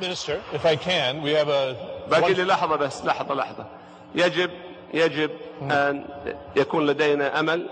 [0.00, 1.76] Minister, if I can, we have a.
[2.10, 3.66] باقي لي لحظة بس لحظة لحظة.
[4.14, 4.50] يجب
[4.94, 5.30] يجب
[5.62, 6.04] أن
[6.56, 7.68] يكون لدينا أمل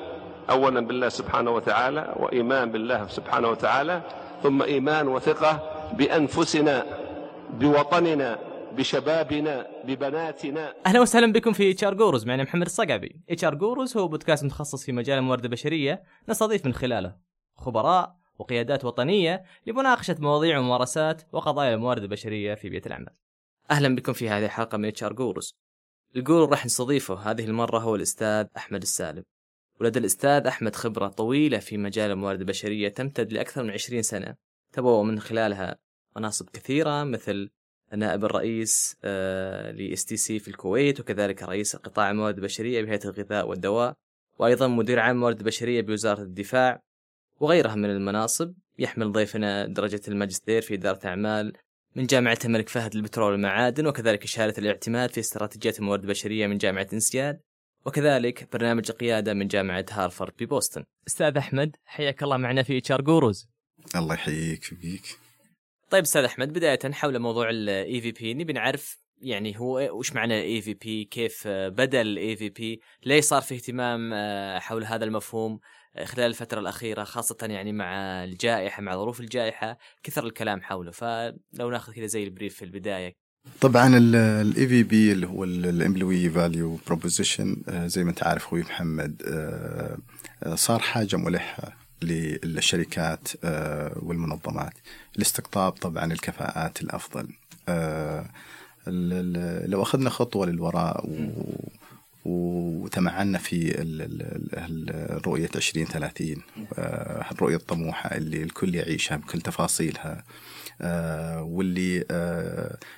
[0.50, 4.03] أولا بالله سبحانه وتعالى وإيمان بالله سبحانه وتعالى
[4.43, 5.61] ثم إيمان وثقة
[5.93, 6.87] بأنفسنا
[7.50, 8.38] بوطننا
[8.72, 10.74] بشبابنا ببناتنا.
[10.86, 12.26] أهلا وسهلا بكم في HR Gurus.
[12.26, 13.20] معنا محمد الصقعبي.
[13.30, 17.16] HR Gurus هو بودكاست متخصص في مجال الموارد البشرية نستضيف من خلاله
[17.56, 23.11] خبراء وقيادات وطنية لمناقشة مواضيع وممارسات وقضايا الموارد البشرية في بيئة العمل.
[23.70, 25.54] أهلا بكم في هذه الحلقة من HR Gurus
[26.16, 29.24] ال guru راح نستضيفه هذه المرة هو الأستاذ أحمد السالم.
[29.80, 34.34] ولدى الأستاذ أحمد خبرة طويلة في مجال الموارد البشرية تمتد لأكثر من 20 سنة.
[34.72, 35.77] تبوأ من خلالها
[36.16, 37.50] مناصب كثيرة مثل
[37.97, 38.97] نائب الرئيس
[39.74, 43.95] ل STC في الكويت وكذلك رئيس قطاع الموارد البشرية بهيئة الغذاء والدواء
[44.38, 46.83] وأيضا مدير عام الموارد البشرية بوزارة الدفاع.
[47.42, 51.52] وغيرها من المناصب يحمل ضيفنا درجة الماجستير في إدارة أعمال
[51.96, 56.86] من جامعة الملك فهد للبترول والمعادن وكذلك شهادة الاعتماد في استراتيجيات الموارد البشرية من جامعة
[56.92, 57.41] إنسياد
[57.86, 63.48] وكذلك برنامج القيادة من جامعة هارفارد ببوسطن أستاذ أحمد حياك الله معنا في HR Gurus
[63.97, 65.05] الله يحييك ويبقيك
[65.91, 70.61] طيب أستاذ أحمد بداية حول موضوع ال EVP نبي نعرف يعني هو وش معنى ال
[70.61, 74.14] EVP كيف بدا ال EVP ليه صار في اهتمام
[74.61, 75.61] حول هذا المفهوم
[76.04, 80.90] خلال الفترة الأخيرة خاصة يعني مع الجائحة مع ظروف الجائحة كثر الكلام حوله.
[80.90, 83.12] فلو ناخذ كذا زي ال brief في البداية.
[83.60, 89.22] طبعا ال EVP اللي هو ال employee value proposition زي ما أنت عارف أخوي محمد
[90.54, 93.28] صار حاجة ملحة للشركات
[93.96, 94.72] والمنظمات.
[95.16, 97.28] لاستقطاب طبعا الكفاءات الأفضل.
[99.70, 101.08] لو أخذنا خطوة للوراء
[102.25, 106.37] وتمعنا في الرؤية 2030
[107.33, 110.25] الرؤية الطموحة اللي الكل يعيشها بكل تفاصيلها
[111.41, 112.05] واللي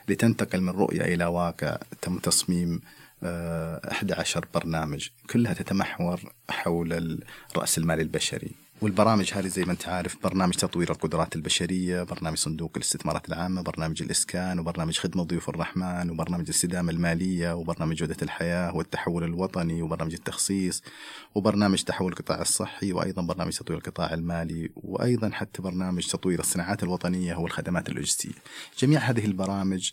[0.05, 2.81] اللي تنتقل من رؤية إلى واقع تم تصميم
[3.25, 7.21] 11 برنامج كلها تتمحور حول
[7.57, 8.64] رأس المال البشري.
[8.85, 14.03] والبرامج هذه زي ما انت عارف برنامج تطوير القدرات البشرية، برنامج صندوق الاستثمارات العامة، برنامج
[14.03, 20.83] الإسكان، وبرنامج خدمة ضيوف الرحمن، وبرنامج الاستدامه المالية، وبرنامج جودة الحياة، والتحول الوطني، وبرنامج التخصيص،
[21.35, 27.35] وبرنامج تحول القطاع الصحي، وأيضا برنامج تطوير القطاع المالي، وأيضا حتى برنامج تطوير الصناعات الوطنية
[27.35, 28.35] والخدمات اللوجستية.
[28.79, 29.91] جميع هذه البرامج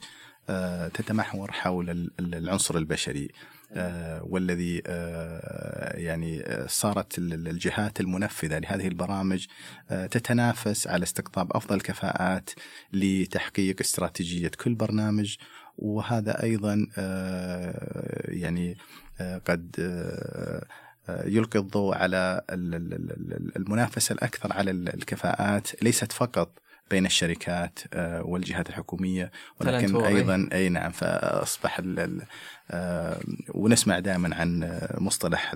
[0.94, 3.32] تتمحور حول العنصر البشري.
[3.74, 9.46] آه والذي آه يعني آه صارت الجهات المنفذة لهذه البرامج
[9.90, 12.50] تتنافس على استقطاب أفضل كفاءات
[12.94, 15.36] لتحقيق استراتيجية كل برنامج.
[15.78, 16.88] وهذا أيضا
[18.28, 18.78] يعني
[19.46, 19.76] قد
[21.10, 22.42] يلقي الضوء على
[23.56, 26.60] المنافسة الأكثر على الكفاءات ليست فقط
[26.92, 27.80] بين الشركات
[28.22, 29.32] والجهات الحكومية
[29.62, 31.82] ولكن أيضا أي نعم فأصبح
[33.50, 35.56] ونسمع دائما عن مصطلح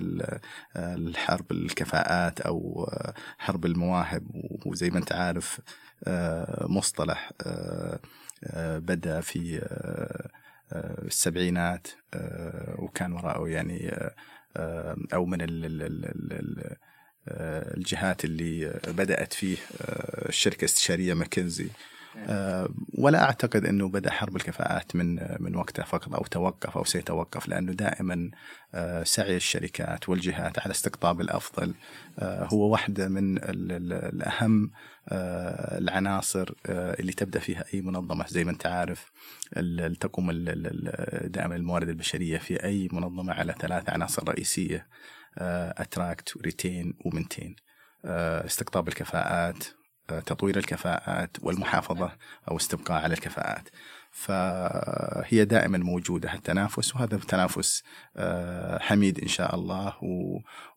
[0.76, 2.90] الحرب الكفاءات أو
[3.38, 4.22] حرب المواهب
[4.66, 5.60] وزي ما أنت عارف
[6.60, 7.32] مصطلح
[8.56, 9.62] بدأ في
[11.06, 11.86] السبعينات
[12.78, 13.94] وكان وراءه يعني
[15.14, 15.42] أو من
[17.28, 19.56] الجهات اللي بدأت فيه
[20.28, 21.68] الشركة الاستشارية ماكنزي.
[22.98, 27.72] ولا أعتقد إنه بدأ حرب الكفاءات من من وقتها فقط أو توقف أو سيتوقف لأنه
[27.72, 28.30] دائما
[29.04, 31.74] سعي الشركات والجهات على استقطاب الأفضل
[32.22, 34.70] هو واحدة من الأهم
[35.78, 38.26] العناصر اللي تبدأ فيها أي منظمة.
[38.28, 39.12] زي ما أنت عارف
[40.00, 40.30] تقوم
[41.24, 44.86] دائما الموارد البشرية في أي منظمة على ثلاث عناصر رئيسية.
[45.38, 47.56] اتراكت وريتين ومنتين.
[48.04, 49.64] استقطاب الكفاءات
[50.08, 52.12] تطوير الكفاءات والمحافظة
[52.50, 53.68] أو استبقاء على الكفاءات.
[54.10, 57.82] فهي دائما موجودة التنافس وهذا تنافس
[58.80, 59.94] حميد إن شاء الله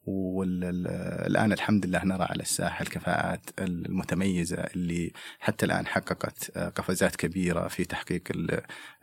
[0.09, 7.86] والآن الحمد لله نرى على الساحة الكفاءات المتميزة اللي حتى الآن حققت قفزات كبيرة في
[7.86, 8.22] تحقيق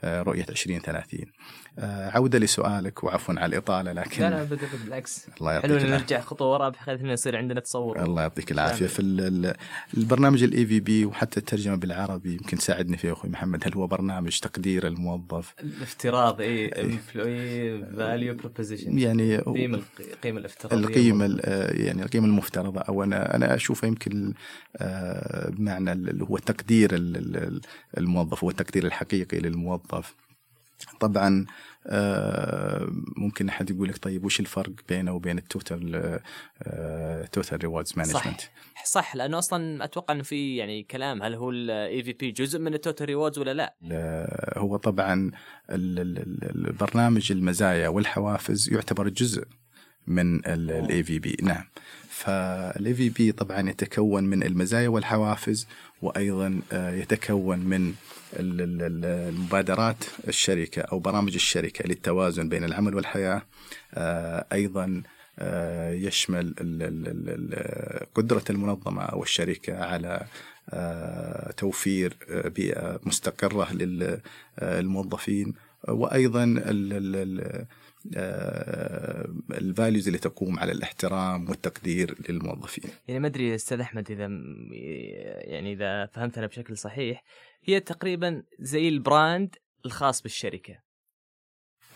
[0.04, 1.20] رؤية 2030
[1.78, 5.26] عودة لسؤالك وعفوا على الإطالة لكن لا لا بالعكس.
[5.40, 8.02] الله يعطيك حلو نرجع خطوة وراء بحيث إنه يصير عندنا تصور.
[8.02, 8.86] الله يعطيك العافية.
[8.86, 9.02] في
[9.96, 13.66] البرنامج ال EVP وحتى الترجمة بالعربي يمكن تساعدني فيه أخوي محمد.
[13.66, 18.88] هل هو برنامج تقدير الموظف؟ الافتراض إي employee value proposition.
[18.88, 20.40] يعني قيمة القيمة
[20.96, 24.34] الافتراضية القيمة يعني القيمة المفترضة أو أنا أنا أشوفها يمكن
[25.48, 26.90] بمعنى اللي هو تقدير
[27.98, 30.14] الموظف هو التقدير الحقيقي للموظف.
[31.00, 31.46] طبعا
[31.86, 36.20] آه، ممكن أحد يقول لك طيب وش الفرق بينه وبين التوتال
[37.32, 38.84] توتال ريوردز مانجمنت صح.
[38.84, 42.79] صح لأنه أصلا أتوقع إنه في يعني كلام هل هو ال EVP جزء من ال
[42.79, 43.74] total rewards ولا لا؟
[44.58, 45.30] هو طبعا
[45.70, 49.44] ال- ال- ال- البرنامج المزايا والحوافز يعتبر جزء.
[50.06, 51.64] من ال EVP نعم.
[52.08, 55.66] فال EVP طبعا يتكون من المزايا والحوافز
[56.02, 57.94] وأيضا آه، يتكون من
[58.36, 63.42] ال- ال- ال- المبادرات الشركة أو برامج الشركة للتوازن بين العمل والحياة.
[63.94, 65.02] آه، أيضا
[65.38, 66.54] آه، يشمل
[68.14, 70.26] قدرة المنظمة أو الشركة على
[71.56, 73.72] توفير بيئة مستقرة
[74.62, 75.54] للموظفين
[75.88, 76.44] وأيضا
[79.50, 84.26] ال values اللي تقوم على الاحترام والتقدير للموظفين يعني ما أدري أستاذ أحمد إذا
[85.52, 87.22] يعني إذا فهمت أنا بشكل صحيح
[87.64, 89.54] هي تقريبا زي ال brand
[89.86, 90.86] الخاص بالشركة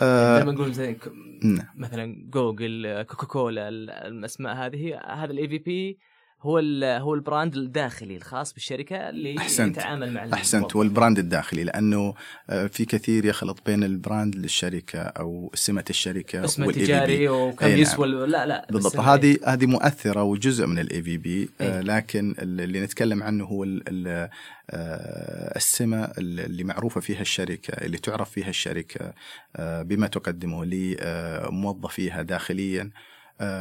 [0.02, 0.96] آه، لما نقول زي
[1.44, 1.66] نعم.
[1.74, 5.98] مثلا جوجل كوكاكولا ال- الأسماء هذه هذا ال EVP
[6.42, 9.76] هو هو ال brand الداخلي الخاص بالشركة اللي أحسنت.
[9.76, 10.76] يتعامل مع أحسنت الموظف.
[10.76, 12.14] وال brand الداخلي لأنه
[12.50, 16.74] آه، في كثير يخلط بين ال brand للشركة أو سمة الشركة اسمه EVP.
[16.74, 17.80] تجاري وكم أي نعم.
[17.82, 21.80] يسوى لا لا بالضبط هذه هذه مؤثرة وجزء من ال EVP إيه.
[21.80, 24.28] لكن اللي نتكلم عنه هو ال- ال-
[24.70, 29.12] آه، السمة اللي معروفة فيها الشركة اللي تعرف فيها الشركة
[29.56, 33.09] آه، بما تقدمه لموظفيها داخليا آه،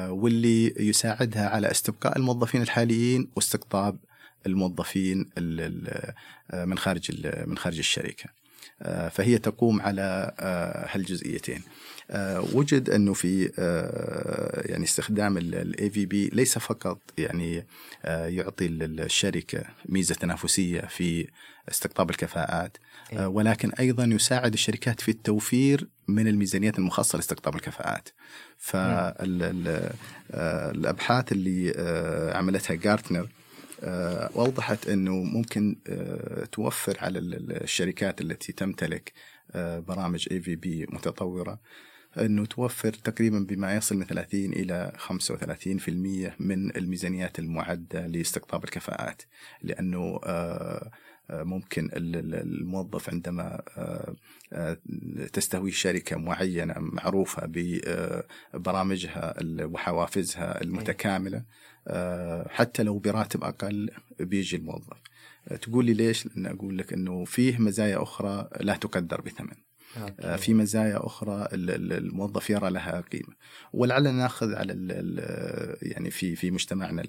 [0.09, 3.97] واللي يساعدها على استبقاء الموظفين الحاليين واستقطاب
[4.45, 6.13] الموظفين ال- ال-
[6.51, 8.29] آه، من خارج من خارج الشركة.
[8.81, 11.61] آه، فهي تقوم على آه، هالجزئيتين.
[12.11, 17.65] آه، وجد أنه في آه، يعني استخدام ال EVP ليس فقط يعني
[18.05, 21.27] آه، يعطي ال- الشركة ميزة تنافسية في
[21.69, 22.77] استقطاب الكفاءات
[23.13, 23.19] إيه.
[23.19, 28.09] آه، ولكن أيضا يساعد الشركات في التوفير من الميزانيات المخصصة لاستقطاب الكفاءات.
[30.29, 33.29] فالابحاث اللي آه، عملتها جارتنر
[33.83, 39.13] آه، وضحت إنه ممكن آه، توفر على ال- ال- الشركات التي تمتلك
[39.51, 41.59] آه، برامج اي في بي متطورة
[42.17, 49.21] إنه توفر تقريبا بما يصل من 30 إلى 35% من الميزانيات المعدة لاستقطاب الكفاءات
[49.63, 50.91] لأنه آه، آه،
[51.31, 54.15] ممكن ال- ال- الموظف عندما آه،
[54.53, 54.77] آه،
[55.33, 57.45] تستهوي شركة معينة معروفة
[58.53, 61.43] ببرامجها وحوافزها المتكاملة
[61.87, 63.89] آه، حتى لو براتب أقل
[64.19, 64.97] بيجي الموظف
[65.47, 69.55] آه، تقول لي ليش؟ لأن أقول لك إنه فيه مزايا أخرى لا تقدر بثمن.
[70.19, 70.97] آه، في مزايا
[71.69, 73.33] ال- الموظف يرى لها قيمة.
[73.73, 74.73] ولعلنا ناخذ على
[75.81, 77.01] يعني في في مجتمعنا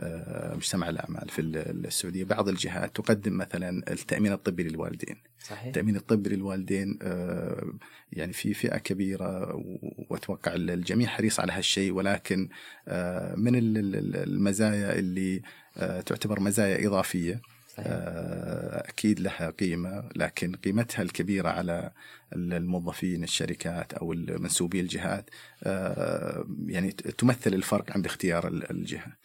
[0.00, 5.16] آه، مجتمع الأعمال في ال- السعودية بعض الجهات تقدم مثلا التأمين الطبي للوالدين.
[5.38, 5.64] صحيح.
[5.64, 7.72] التامين الطبي للوالدين آه،
[8.12, 12.48] يعني في فئة كبيرة و- وأتوقع الجميع حريص على هالشيء ولكن
[12.88, 15.42] آه، من ال- ال- المزايا اللي
[15.76, 17.40] آه، تعتبر مزايا إضافية.
[17.76, 17.86] صحيح.
[17.88, 21.90] آه، أكيد لها قيمة لكن قيمتها الكبيرة على
[22.32, 25.30] الموظفين الشركات أو منسوبي الجهات
[25.64, 29.16] آه، يعني تمثل الفرق عند اختيار ال- الجهة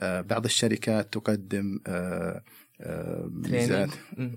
[0.00, 1.80] آه، بعض الشركات تقدم
[3.30, 3.90] ميزات.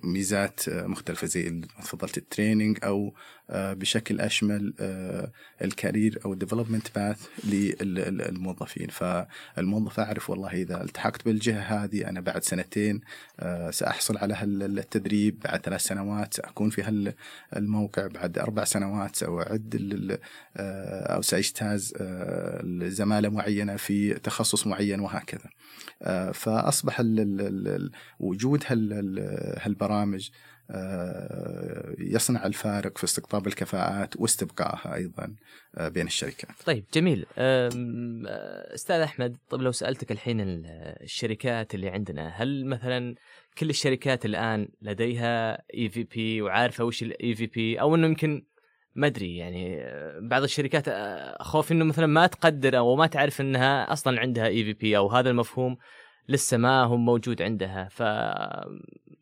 [0.04, 3.14] ميزات مختلفة زي تفضلت ال training أو آه،
[3.54, 5.32] بشكل أشمل آه،
[5.62, 8.88] ال career أو ال development path للموظفين.
[8.88, 13.02] فالموظف أعرف والله إذا التحقت بالجهة هذه أنا بعد سنتين
[13.40, 17.14] آه، سأحصل على هال- التدريب بعد ثلاث سنوات سأكون في هال-
[17.56, 19.16] الموقع بعد أربع سنوات
[20.58, 25.50] آه، أو سأجتاز آه، زمالة معينة في تخصص معين وهكذا.
[26.04, 26.32] آه،
[27.68, 30.51] ال- وجود هال- ال- هالبرامج آه،
[32.00, 35.36] يصنع الفارق في استقطاب الكفاءات واستبقائها أيضا
[35.78, 36.52] آه، بين الشركات.
[36.66, 37.26] طيب جميل.
[37.38, 37.70] آه،
[38.76, 40.66] أستاذ أحمد طيب لو سألتك الحين ال-
[41.04, 43.16] الشركات اللي عندنا هل مثلا
[43.58, 48.46] كل الشركات الآن لديها EVP وعارفة وش ال EVP أو إنه يمكن
[48.96, 50.94] ما أدري يعني آه، بعض الشركات آه،
[51.42, 55.78] اخاف إنه مثلا ما تقدر أو ما تعرف إنها أصلا عندها EVP أو هذا المفهوم.
[56.32, 58.00] لسه ما هو موجود عندها ف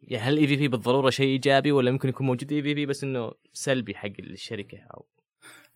[0.10, 3.96] يعني هل ال EVP بالضرورة شيء إيجابي ولا ممكن يكون موجود EVP بس إنه سلبي
[3.96, 5.06] حق الشركة أو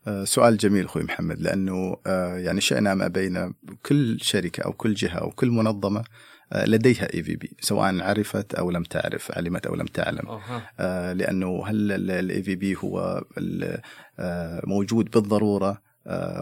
[0.07, 3.53] آه، سؤال جميل أخوي محمد لأنه آه، يعني شئنا أم أبينا
[3.85, 6.03] كل شركة أو كل جهة أو كل منظمة
[6.53, 10.69] آه، لديها EVP سواء عرفت أو لم تعرف علمت أو لم تعلم أوها.
[10.79, 13.23] آه، لأنه هل ال EVP هو
[14.67, 15.81] موجود بالضرورة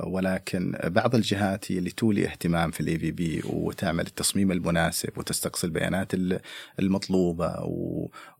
[0.07, 6.13] ولكن بعض الجهات هي اللي تولي اهتمام في ال EVP وتعمل التصميم المناسب وتستقصي البيانات
[6.13, 6.39] ال-
[6.79, 7.55] المطلوبة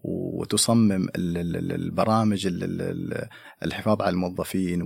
[0.03, 3.27] وتصمم ال- ال- ال- البرامج ال- ال- ال-
[3.63, 4.81] الحفاظ على الموظفين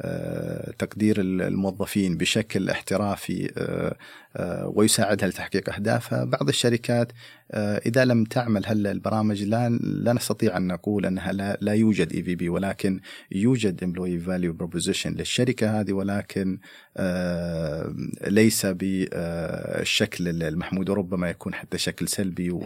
[0.00, 3.96] وتقدير الموظفين بشكل احترافي آه،
[4.36, 6.24] آه، ويساعدها لتحقيق أهدافها.
[6.24, 7.12] بعض الشركات
[7.52, 12.12] آه، إذا لم تعمل هل البرامج لا لا نستطيع أن نقول أنها لا, لا يوجد
[12.12, 13.00] EVP ولكن
[13.32, 16.58] يوجد employee value proposition للشركة هذه ولكن
[16.96, 17.94] آه،
[18.26, 22.64] ليس بالشكل المحمود وربما يكون حتى شكل سلبي و-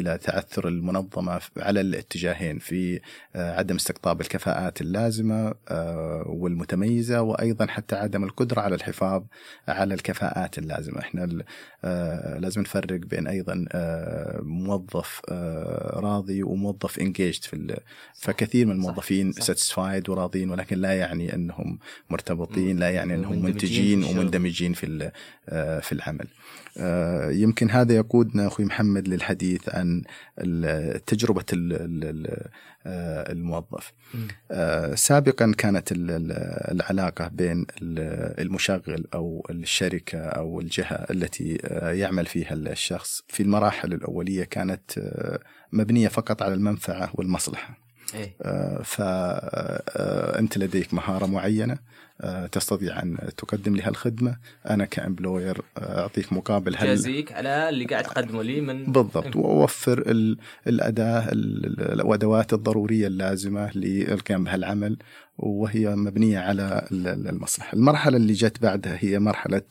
[0.00, 3.00] إلى تعثر المنظمة على الاتجاهين في
[3.36, 9.22] آه، عدم استقطاب الكفاءات اللازمة آه، والمتميزة وأيضا حتى عدم القدرة على الحفاظ
[9.68, 11.44] على الكفاءات اللازمة إحنا
[11.84, 13.64] آه، لازم نفرق بين أيضا
[14.42, 15.20] موظف
[15.94, 17.80] راضي وموظف انجيجد في
[18.14, 19.32] فكثير من الموظفين.
[19.32, 21.78] ساتسفايد وراضين ولكن لا يعني أنهم
[22.10, 24.04] مرتبطين لا يعني أنهم منتجين.
[24.04, 25.10] ومندمجين في
[25.82, 26.26] في العمل
[27.40, 29.81] يمكن هذا يقودنا أخوي محمد للحديث عن
[30.38, 31.44] ال- تجربة
[32.86, 33.92] آه، الموظف.
[34.50, 36.32] آه، سابقا كانت ال- ال-
[36.74, 43.92] العلاقة بين ال- المشغل أو الشركة أو الجهة التي آه، يعمل فيها الشخص في المراحل
[43.92, 44.90] الأولية كانت
[45.72, 47.78] مبنية فقط على المنفعة والمصلحة
[48.14, 48.36] إيه.
[48.82, 51.78] فأنت لديك مهارة معينة آه،
[52.52, 54.36] تستطيع أن تقدم لي هالخدمة.
[54.70, 59.36] أنا كإمبلوير آه، أعطيك مقابل هال جازيك على اللي قاعد تقدمه لي من بالضبط.
[59.36, 64.96] وأوفر ال- الأداة ال- ال- الأدوات الضرورية اللازمة للقيام بهالعمل
[65.38, 67.74] وهي مبنية على ال- ال- المصلحة.
[67.76, 69.62] المرحلة اللي جت بعدها هي مرحلة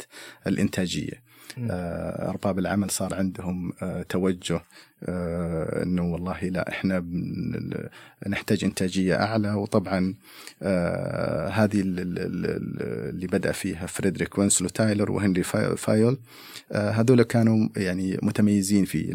[0.48, 1.32] الإنتاجية.
[1.58, 1.68] مم.
[1.72, 4.62] آه، العمل صار عندهم آه، توجه
[5.04, 7.88] آه، أنه والله لا إحنا بن-
[8.28, 9.54] نحتاج إنتاجية أعلى.
[9.54, 10.16] وطبعا
[10.64, 16.18] آه، هذه ال- ال- ال- اللي بدأ فيها فريدريك وينسلو تايلر وهنري فاي- فايول
[16.72, 19.12] آه، هذول كانوا يعني متميزين في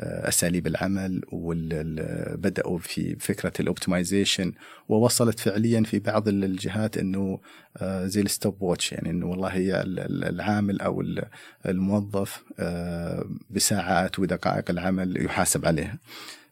[0.00, 4.52] أساليب العمل وبداوا في فكرة ال optimization
[4.88, 7.40] ووصلت فعليا في بعض الجهات إنه
[7.76, 11.24] آه، زي ال stop watch يعني إنه والله هي ال- ال- العامل أو ال-
[11.66, 15.98] الموظف آه، بساعات ودقائق العمل يحاسب عليها.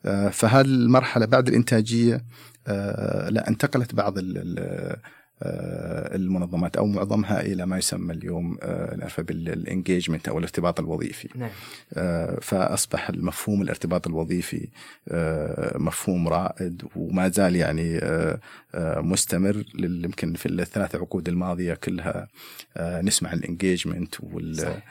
[0.06, 2.24] آه، فهذه المرحلة بعد الإنتاجية
[3.28, 4.14] لا انتقلت بعض
[6.14, 11.28] المنظمات أو معظمها إلى ما يسمى اليوم آه، نعرفه بال engagement أو الارتباط الوظيفي.
[11.34, 11.50] نعم
[11.94, 14.68] آه، فأصبح المفهوم الارتباط الوظيفي
[15.08, 18.40] آه، مفهوم رائد وما زال يعني آه،
[18.74, 22.28] آه، مستمر يمكن في الثلاث عقود الماضية كلها
[22.76, 24.82] آه، نسمع ال engagement وال صحيح.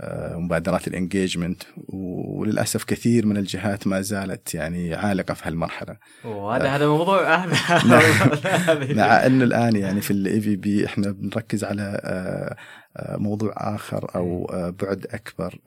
[0.00, 5.96] آه، مبادرات ال engagement وللأسف كثير من الجهات ما زالت يعني عالقة في هالمرحلة.
[6.24, 12.56] وهذا هذا موضوع هذا- مع ان الآن يعني في ال EVP إحنا بنركز على آه،
[12.96, 15.58] آه، موضوع آخر أو آه، بعد أكبر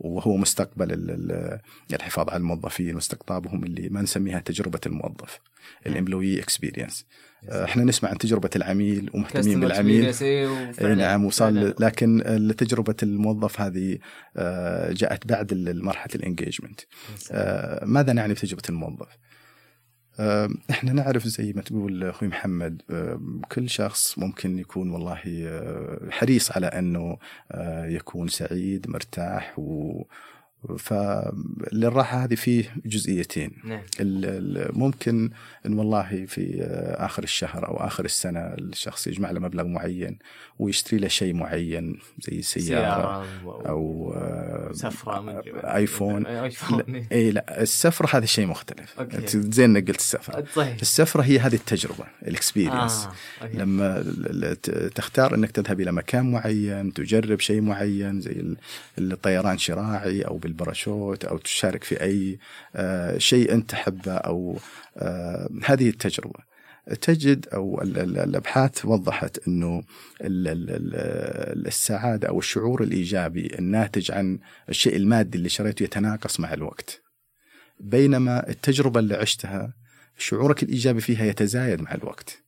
[0.00, 1.58] وهو مستقبل ال- ال-
[1.94, 5.40] الحفاظ على الموظفين واستقطابهم اللي ما نسميها تجربة الموظف
[5.86, 7.06] ال employee experience
[7.48, 11.74] إحنا نسمع عن تجربة العميل ومهتمين بالعميل إيه، إي وفعلاً- نعم وصار.
[11.80, 12.22] لكن
[12.58, 13.98] تجربه الموظف هذه
[14.36, 16.80] آه، جاءت بعد مرحله ال engagement
[17.32, 19.08] آه، ماذا نعني بتجربه الموظف؟
[20.20, 23.20] آه، إحنا نعرف زي ما تقول أخوي محمد آه،
[23.52, 27.18] كل شخص ممكن يكون والله آه، حريص على أنه
[27.52, 30.02] آه، يكون سعيد مرتاح و
[30.78, 33.80] فللراحة هذه فيه جزئيتين نعم
[34.78, 35.30] ممكن
[35.66, 40.18] إن والله في آه، آخر الشهر أو آخر السنة الشخص يجمع له مبلغ معين
[40.58, 45.52] ويشتري له شيء معين زي سيارة, سيارة و- أو آه، سفرة ما أدري.
[45.64, 49.26] آيفون آيفون لا السفرة هذا شيء مختلف okay.
[49.26, 53.04] زين إنك قلت السفرة صحيح السفرة هي هذه التجربة ال experience
[53.42, 53.44] آه.
[53.44, 53.56] okay.
[53.58, 54.04] لما
[54.94, 58.56] تختار إنك تذهب إلى مكان معين تجرب شيء معين زي ال-
[58.98, 62.38] الطيران شراعي أو بالباراشوت أو تشارك في أي
[62.76, 64.58] آه، شيء أنت تحبه أو
[64.96, 66.54] آه، هذه التجربة.
[67.00, 69.82] تجد أو ال- ال- الأبحاث وضحت إنه
[70.20, 76.52] ال- ال- ال- السعادة أو الشعور الإيجابي الناتج عن الشيء المادي اللي شريته يتناقص مع
[76.52, 77.02] الوقت.
[77.80, 79.74] بينما التجربة اللي عشتها
[80.18, 82.43] شعورك الإيجابي فيها يتزايد مع الوقت.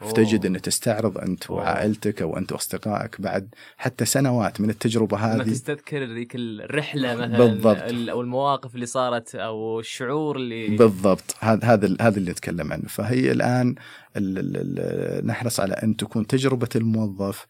[0.00, 0.46] فتجد.
[0.46, 1.58] ان تستعرض أنت أوه.
[1.58, 7.38] وعائلتك أو أنت وأصدقائك بعد حتى سنوات من التجربة لما هذه تستذكر ذيك الرحلة مثلا
[7.38, 7.82] بالضبط.
[7.82, 12.84] ال- أو المواقف اللي صارت أو الشعور اللي بالضبط هذا هذا هذا اللي نتكلم عنه
[12.88, 13.74] فهي الآن
[14.16, 17.46] ال ال نحرص على أن تكون تجربة الموظف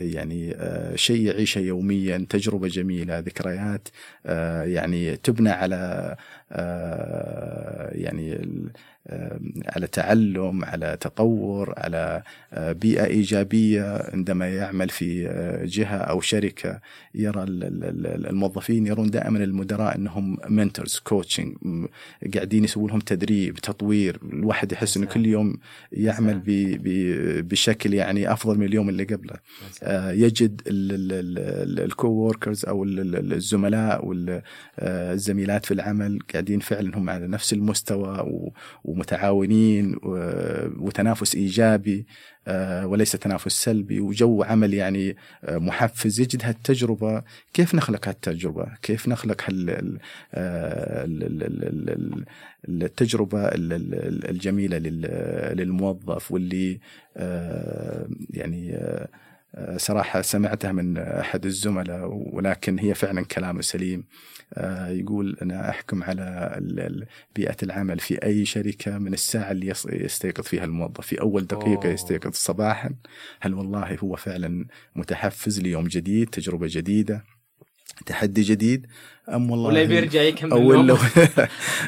[0.00, 3.88] يعني آه، شيء يعيشه يوميا تجربة جميلة ذكريات
[4.26, 6.16] آه، يعني تبنى على
[6.52, 8.38] آه، يعني
[9.66, 16.80] على تعلم على تطور على آه، بيئة إيجابية عندما يعمل في آه، جهة أو شركة
[17.14, 21.56] يرى الموظفين يرون دائما المدراء أنهم mentors coaching
[22.34, 25.56] قاعدين يسوون لهم تدريب تطوير الواحد يحس أنه كل يوم
[25.92, 26.42] يعمل
[27.42, 29.34] بشكل يعني أفضل من اليوم اللي قبله.
[29.82, 38.18] آه، يجد الكو ووركرز أو الزملاء والزميلات في العمل قاعدين فعلا هم على نفس المستوى
[38.92, 39.96] ومتعاونين
[40.80, 42.06] وتنافس إيجابي
[42.48, 47.22] آه، وليس تنافس سلبي وجو عمل يعني آه، محفز يجد هالتجربة
[47.52, 49.42] كيف نخلق هالتجربة؟ كيف نخلق
[50.34, 51.04] آه،
[52.68, 54.78] التجربة الجميلة
[55.54, 56.80] للموظف واللي
[58.30, 58.78] يعني
[59.76, 64.04] صراحة سمعتها من أحد الزملاء ولكن هي فعلا كلام سليم.
[64.54, 67.06] آه، يقول أنا أحكم على
[67.36, 71.06] بيئة العمل في أي شركة من الساعة اللي يستيقظ فيها الموظف.
[71.06, 71.94] في أول دقيقة أوه.
[71.94, 72.94] يستيقظ صباحا.
[73.40, 74.66] هل والله هو فعلا
[74.96, 77.24] متحفز ليوم جديد تجربة جديدة
[78.06, 78.86] تحدي جديد؟
[79.28, 80.96] أم والله ولا بيرجع يكمل أو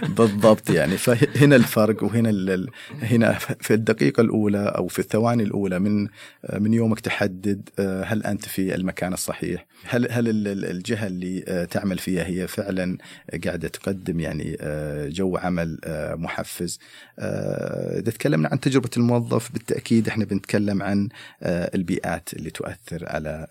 [0.19, 0.97] بالضبط يعني.
[0.97, 2.69] فهنا الفرق وهنا ال...
[3.03, 6.09] هنا في الدقيقة الأولى أو في الثواني الأولى من
[6.53, 11.99] من يومك تحدد آه، هل أنت في المكان الصحيح؟ هل هل الجهة اللي آه، تعمل
[11.99, 12.99] فيها هي فعلا
[13.45, 15.79] قاعدة تقدم يعني آه، جو عمل
[16.17, 16.79] محفز؟
[17.19, 21.09] إذا تكلمنا عن تجربة الموظف بالتأكيد إحنا بنتكلم عن
[21.43, 23.47] البيئات اللي تؤثر على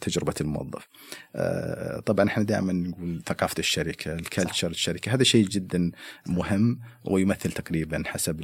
[0.00, 0.88] تجربة الموظف.
[2.06, 5.14] طبعا إحنا دائما نقول ثقافة الشركة ال culture الشركة.
[5.14, 5.90] هذا شيء جدا
[6.26, 8.40] مهم ويمثل تقريبا حسب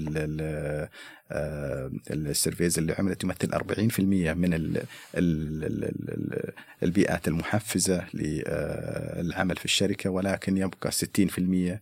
[1.33, 4.01] آه، ال surveys اللي عملت يمثل 40%
[4.35, 4.83] من ال
[5.15, 10.99] ال البيئات المحفزة للعمل في الشركة ولكن يبقى 60%
[11.73, 11.81] آه،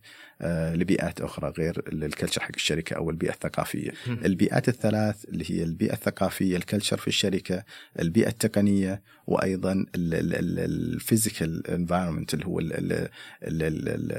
[0.75, 3.91] لبيئات أخرى غير ال culture حق الشركة أو البيئة الثقافية.
[4.07, 7.63] البيئات الثلاث اللي هي البيئة الثقافية، ال culture في الشركة،
[7.99, 12.59] البيئة التقنية وأيضا ال physical environment اللي هو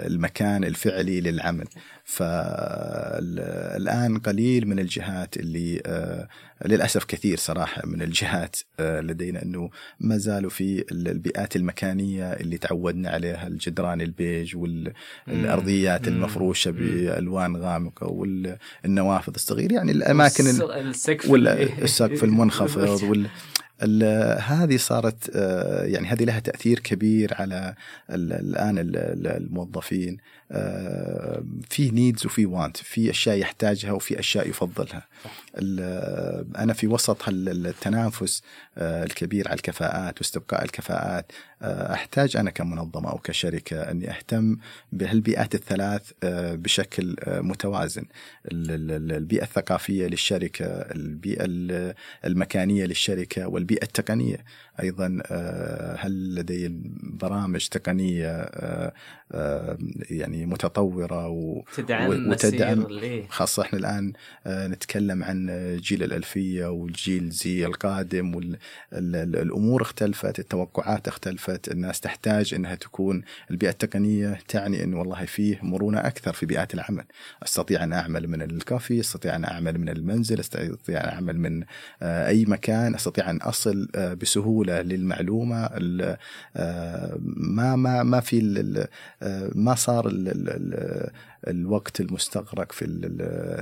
[0.07, 1.67] المكان الفعلي للعمل.
[2.05, 6.29] فالان قليل من الجهات اللي آه،
[6.67, 13.11] للأسف كثير صراحة من الجهات آه، لدينا إنه ما زالوا في البيئات المكانية اللي تعودنا
[13.11, 21.31] عليها الجدران البيج والارضيات المفروشة بألوان غامقة والنوافذ الصغيرة يعني الأماكن السقف
[21.85, 23.29] السقف المنخفض وال
[24.41, 27.75] هذه صارت آه، يعني هذه لها تأثير كبير على
[28.11, 28.75] الآن
[29.27, 30.17] الموظفين.
[31.71, 35.07] في نيدز وفي وانت في أشياء يحتاجها وفي أشياء يفضلها.
[36.59, 38.43] أنا في وسط التنافس
[38.79, 41.33] آه، الكبير على الكفاءات واستبقاء الكفاءات
[41.63, 44.57] آه، أحتاج أنا كمنظمة أو كشركة أني أهتم
[44.93, 46.13] بهالبيئات الثلاث
[46.55, 48.05] بشكل متوازن.
[48.47, 51.45] البيئة الثقافية للشركة البيئة
[52.25, 54.45] المكانية للشركة والبيئة التقنية.
[54.83, 55.23] أيضا
[55.99, 56.69] هل لدي
[57.03, 58.51] برامج تقنية
[60.11, 61.63] يعني متطورة و...
[61.77, 62.87] تدعم وتدعم.
[63.29, 64.13] خاصة إحنا الآن
[64.47, 65.47] آه، نتكلم عن
[65.81, 74.39] جيل الألفية والجيل زي القادم والامور اختلفت التوقعات اختلفت الناس تحتاج إنها تكون البيئة التقنية
[74.49, 77.05] تعني إن والله فيه مرونة أكثر في بيئات العمل.
[77.43, 81.65] أستطيع أن أعمل من الكافي أستطيع أن أعمل من المنزل أستطيع أن أعمل من
[82.03, 85.71] آه، أي مكان أستطيع أن أصل آه، بسهولة للمعلومة
[87.37, 88.41] ما ما ما في
[89.55, 90.09] ما صار
[91.49, 92.85] الوقت المستغرق في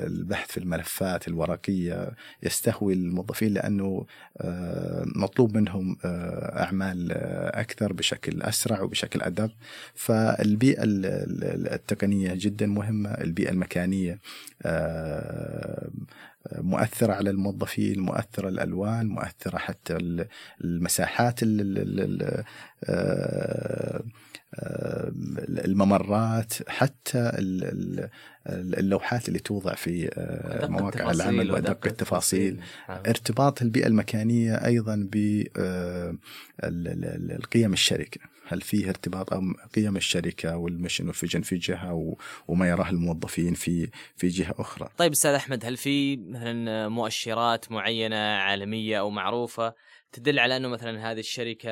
[0.07, 2.11] البحث في الملفات الورقية
[2.43, 4.07] يستهوي الموظفين لأنه
[4.39, 7.13] آه، مطلوب منهم آه، أعمال
[7.53, 9.51] أكثر بشكل أسرع وبشكل أدق.
[9.95, 14.19] فالبيئة التقنية جدا مهمة البيئة المكانية
[14.63, 15.89] آه،
[16.53, 20.25] مؤثرة على الموظفين مؤثرة الألوان مؤثرة حتى
[20.61, 21.41] المساحات
[25.65, 27.33] الممرات حتى
[28.49, 32.61] اللوحات اللي توضع في آه، مواقع العمل وأدق التفاصيل.
[32.89, 32.99] نعم.
[33.07, 35.49] ارتباط البيئة المكانية أيضا بقيم
[37.71, 38.21] آه، الشركة.
[38.49, 42.17] هل فيه ارتباط أم قيم الشركة وال mission وال vision في جهة
[42.49, 48.17] وما يراه الموظفين في في جهة أخرى؟ طيب أستاذ أحمد هل في مثلا مؤشرات معينة
[48.17, 49.75] عالمية أو معروفة
[50.13, 51.71] تدل على إنه مثلا هذه الشركة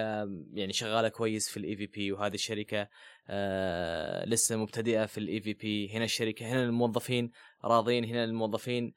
[0.52, 2.88] يعني شغالة كويس في ال EVP وهذه الشركة
[3.28, 7.30] آه لسه مبتدئة في ال EVP هنا الشركة هنا الموظفين
[7.64, 8.92] راضين هنا الموظفين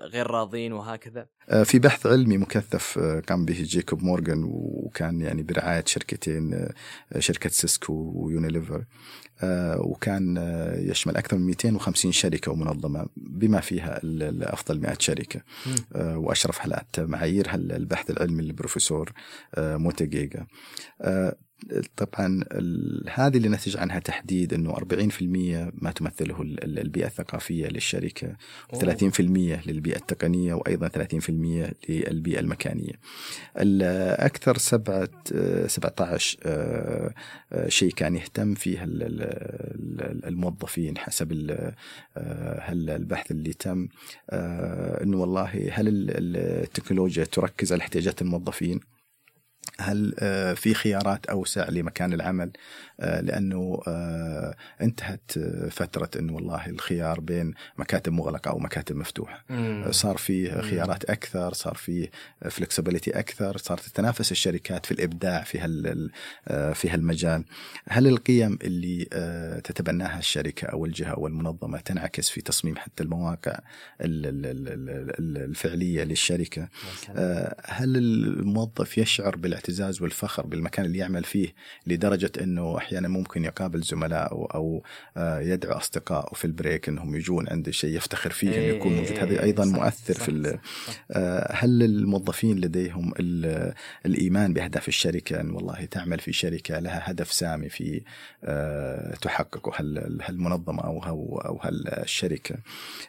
[0.00, 1.26] غير راضين وهكذا.
[1.48, 6.72] آه، في بحث علمي مكثف آه، قام به جيكوب مورغان وكان يعني برعاية شركتين آه،
[7.18, 8.84] شركة سيسكو ويونيليفر.
[9.42, 14.96] آه، وكان آه، يشمل أكثر من 250 شركة ومنظمة بما فيها ال- ال- أفضل 100
[15.00, 15.40] شركة.
[15.94, 19.12] آه، وأشرف على معايير هال- البحث العلمي للبروفيسور
[19.54, 20.46] آه، موتيجيجا
[21.00, 21.36] آه،
[21.96, 22.44] طبعا
[23.10, 24.82] هذه اللي نتج عنها تحديد إنه 40%
[25.74, 28.36] ما تمثله ال- ال- البيئة الثقافية للشركة
[28.72, 29.20] و30%
[29.66, 32.92] للبيئة التقنية وأيضا 30% للبيئة المكانية.
[33.56, 37.14] الاكثر سبعة آه، 17 آه،
[37.52, 39.22] آه، شيء كان يهتم فيه ال- ال-
[40.00, 41.50] ال- الموظفين حسب
[42.16, 43.88] آه، هل البحث اللي تم
[45.02, 48.80] إنه والله هل ال- ال- التكنولوجيا تركز على احتياجات الموظفين؟
[49.80, 52.50] هل آه، في خيارات أوسع لمكان العمل؟
[53.00, 55.32] آه، لأنه آه، انتهت
[55.70, 59.44] فترة انه والله الخيار بين مكاتب مغلقة أو مكاتب مفتوحة.
[59.90, 62.10] صار فيه خيارات أكثر صار فيه
[62.50, 66.10] فلكسبيتي أكثر صارت تتنافس الشركات في الإبداع في هال
[66.74, 67.44] في هالمجال.
[67.88, 69.04] هل القيم اللي
[69.64, 73.58] تتبناها الشركة أو الجهة أو المنظمة تنعكس في تصميم حتى المواقع
[74.00, 74.68] ال- ال- ال-
[75.18, 76.68] ال- الفعلية للشركة؟
[77.64, 79.36] هل الموظف يشعر
[79.68, 81.48] بالاعتزاز والفخر بالمكان اللي يعمل فيه
[81.86, 84.82] لدرجة أنه أحيانا ممكن يقابل زملائه أو
[85.16, 89.18] آه، يدعو أصدقائه في البريك أنهم يجون عنده شيء يفتخر فيه أنه يكون موجود.
[89.18, 90.58] هذا أيضا صح، مؤثر صح، في.
[91.10, 93.74] آه، هل الموظفين لديهم ال-
[94.06, 98.02] الإيمان بأهداف الشركة؟ أن والله تعمل في شركة لها هدف سامي في
[98.44, 102.56] آه، تحققه هل هالمنظمة أو هو- أو هالشركة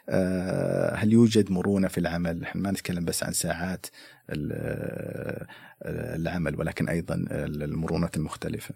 [0.08, 3.86] آه، هل يوجد مرونة في العمل؟ نحن ما نتكلم بس عن ساعات.
[5.86, 8.74] العمل ولكن أيضا المرونات المختلفة.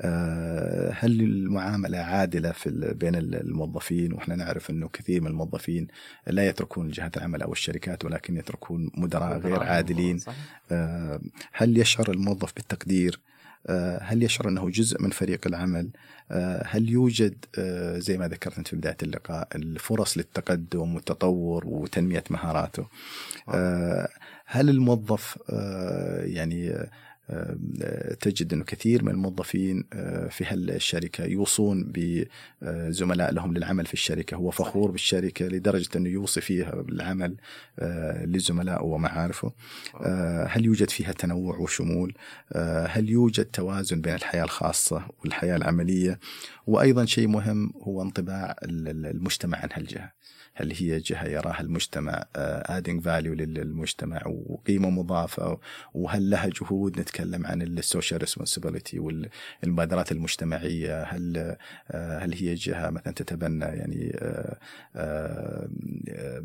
[0.00, 5.88] آه، هل المعاملة عادلة في بين الموظفين؟ وإحنا نعرف أنه كثير من الموظفين
[6.26, 10.20] لا يتركون جهات العمل أو الشركات ولكن يتركون مدراء غير عادلين.
[10.72, 11.20] آه،
[11.52, 13.20] هل يشعر الموظف بالتقدير؟
[14.02, 15.90] هل يشعر أنه جزء من فريق العمل؟
[16.30, 22.24] آه، هل يوجد آه، زي ما ذكرت انت في بداية اللقاء الفرص للتقدم والتطور وتنمية
[22.30, 22.86] مهاراته؟
[23.48, 24.08] آه،
[24.46, 26.90] هل الموظف آه، يعني آه، آه،
[28.20, 31.92] تجد إنه كثير من الموظفين آه، في هالشركة يوصون
[32.62, 37.36] بزملاء لهم للعمل في الشركة، هو فخور بالشركة لدرجة إنه يوصي فيها بالعمل
[37.78, 39.52] آه، لزملائه ومعارفه.
[40.00, 42.14] آه، هل يوجد فيها تنوع وشمول؟
[42.88, 46.18] هل يوجد توازن بين الحياة الخاصة والحياة العملية؟
[46.66, 50.12] وأيضا شيء مهم هو انطباع ال- ال- المجتمع عن هالجهة.
[50.54, 55.58] هل هي جهة يراها المجتمع adding value للمجتمع وقيمة مضافة
[55.94, 61.56] وهل لها جهود نتكلم عن ال social responsibility والمبادرات المجتمعية هل
[61.90, 64.56] آه، هل هي جهة مثلا تتبنى يعني آه،
[64.96, 65.68] آه،
[66.08, 66.42] آه،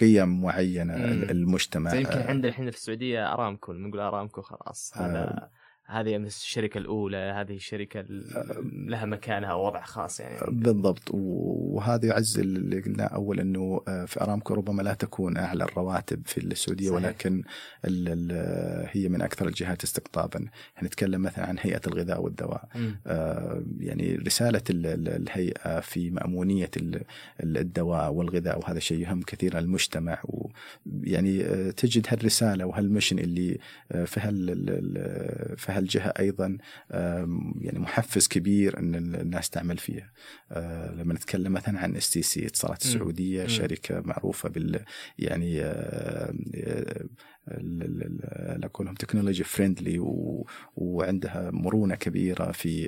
[0.00, 0.94] قيم معينة.
[1.30, 5.48] المجتمع يمكن آه، عندنا الحين في السعودية أرامكو نقول أرامكو خلاص هذا
[5.88, 10.38] هذه الشركة الأولى هذه الشركة ال- لها مكانها ووضع خاص يعني.
[10.48, 11.02] بالضبط.
[11.10, 16.38] وهذا يعزز اللي قلنا اول إنه آه، في أرامكو ربما لا تكون أعلى الرواتب في
[16.38, 16.96] السعودية صحيح.
[17.04, 17.42] ولكن
[17.84, 20.46] ال ال هي من أكثر الجهات استقطابا.
[20.82, 22.68] نتكلم مثلا عن هيئة الغذاء والدواء.
[23.06, 26.10] آه، يعني رسالة ال- ال- الهيئة في
[27.40, 30.18] ال- الدواء والغذاء وهذا شيء يهم كثيرا المجتمع.
[30.24, 33.58] ويعني آه، تجد هالرسالة وهال mission اللي
[34.04, 36.58] في هال ال- ال- في هالجهة أيضا
[36.92, 40.10] آم، يعني محفز كبير ال- الناس تعمل فيها
[40.52, 42.92] آه، لما نتكلم مثلا عن إس تي سي اتصالات مم.
[42.92, 43.48] السعودية مم.
[43.48, 44.84] شركة معروفة بال
[45.18, 47.04] يعني آه، آه،
[48.64, 49.98] أقولهم technology friendly
[50.76, 52.86] وعندها مرونة كبيرة في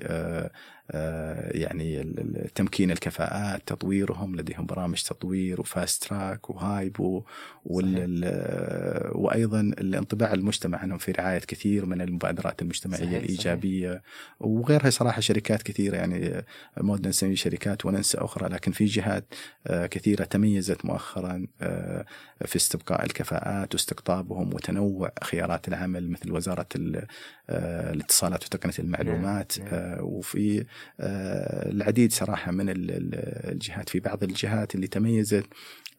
[0.90, 7.24] يعني ال- ال- تمكين الكفاءات تطويرهم لديهم برامج تطوير وفاست تراك وهايبو
[7.70, 14.02] ال- وأيضا الانطباع المجتمع عنهم في رعاية كثير من المبادرات المجتمعية صحيح، الإيجابية
[14.40, 16.44] وغيرها صراحة شركات كثيرة يعني
[16.80, 19.24] ما ودنا نسمي شركات وننسى أخرى لكن في جهات
[19.66, 22.04] آه، كثيرة تميزت مؤخرا آه،
[22.44, 27.06] في استبقاء الكفاءات واستقطابهم وتنوع خيارات العمل مثل وزارة ال-
[27.50, 29.68] آه، الاتصالات وتقنية المعلومات نعم.
[29.72, 30.64] آه، وفي آه،
[31.00, 35.46] العديد صراحة من ال- ال- الجهات في بعض الجهات اللي تميزت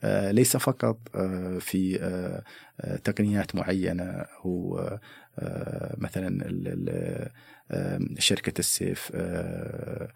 [0.04, 2.44] آه، ليس فقط آه، في آه،
[2.82, 5.00] آه، تقنيات معينة هو
[5.40, 6.40] آه، مثلا
[7.72, 10.08] آه، شركة السيف آه،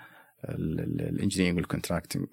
[0.49, 2.25] ال engineering وال contracting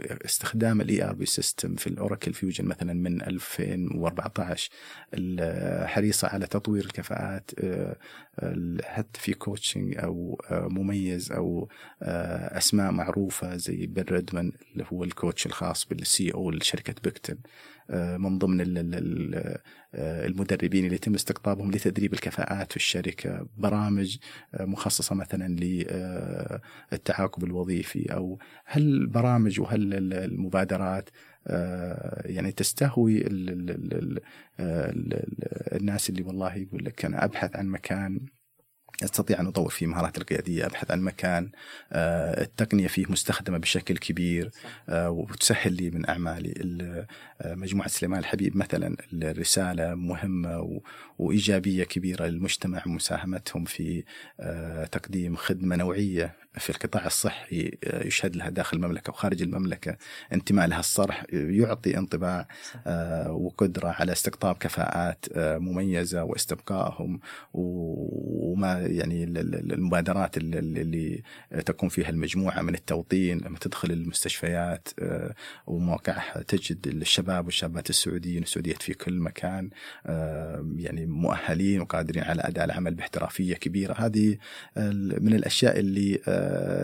[0.00, 4.70] استخدام ال ERP system في ال Oracle Fusion مثلا من 2014
[5.86, 7.96] حريصه على تطوير الكفاءات آه،
[8.82, 11.68] حتى في coaching أو آه، مميز أو
[12.02, 17.38] آه، أسماء معروفة زي بن ريدمان اللي هو ال coach الخاص بال CEO لشركة بكتل
[17.90, 18.60] من ضمن
[19.94, 23.46] المدربين اللي يتم استقطابهم لتدريب الكفاءات في الشركة.
[23.56, 24.16] برامج
[24.60, 25.48] مخصصة مثلا
[26.92, 31.10] للتعاقب الوظيفي أو هل برامج وهل المبادرات
[32.24, 33.24] يعني تستهوي
[35.72, 38.20] الناس اللي والله يقول لك أنا أبحث عن مكان
[39.04, 41.50] أستطيع أن أطور فيه مهارات القيادية أبحث عن مكان
[41.92, 44.50] آه، التقنية فيه مستخدمة بشكل كبير
[44.88, 46.54] آه، وتسهل لي من اعمالي
[47.40, 50.80] آه، مجموعة سليمان الحبيب مثلا الرسالة مهمة
[51.18, 54.04] وإيجابية كبيرة للمجتمع مساهمتهم في
[54.92, 59.96] تقديم خدمة نوعية في القطاع الصحي يشهد لها داخل المملكة وخارج المملكة
[60.32, 62.48] انتماء لها الصرح يعطي انطباع
[62.86, 67.20] آه، وقدرة على استقطاب كفاءات آه، مميزة واستبقائهم
[67.54, 71.22] وما يعني المبادرات اللي
[71.66, 75.34] تكون فيها المجموعة من التوطين لما تدخل المستشفيات آه،
[75.66, 79.70] ومواقعها تجد الشباب والشابات السعوديين والسعوديات في كل مكان
[80.76, 83.94] يعني مؤهلين وقادرين على أداء العمل باحترافية كبيرة.
[83.98, 84.36] هذه
[85.20, 86.20] من الأشياء اللي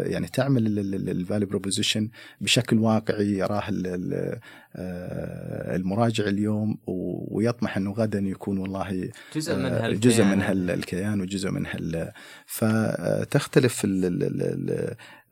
[0.07, 2.08] يعني تعمل ال value proposition
[2.40, 3.62] بشكل واقعي يراه
[4.76, 11.66] المراجع اليوم ويطمح إنه غدا يكون والله جزء من هالكيان جزء من هالكيان وجزء من
[11.66, 12.12] هال
[12.46, 13.87] فتختلف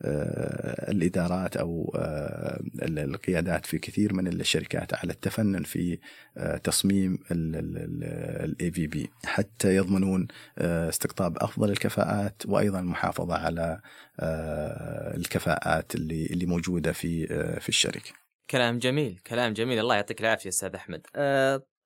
[0.05, 5.99] آه، الإدارات أو آه، القيادات في كثير من الشركات على التفنن في
[6.37, 10.29] آه، تصميم ال EVP حتى يضمنون
[10.59, 13.81] استقطاب أفضل الكفاءات وأيضا المحافظه على
[15.17, 17.27] الكفاءات اللي اللي موجودة في
[17.61, 18.22] في الشركة.
[18.51, 19.79] كلام جميل، كلام جميل.
[19.79, 21.07] الله يعطيك العافية أستاذ أحمد.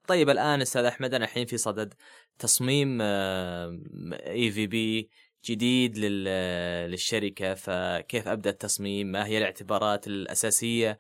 [0.09, 1.95] طيب الآن أستاذ أحمد أنا الحين في صدد
[2.39, 5.11] تصميم اي في بي
[5.45, 7.55] جديد للشركة.
[7.55, 10.99] فكيف أبدأ التصميم؟ ما هي الاعتبارات الأساسية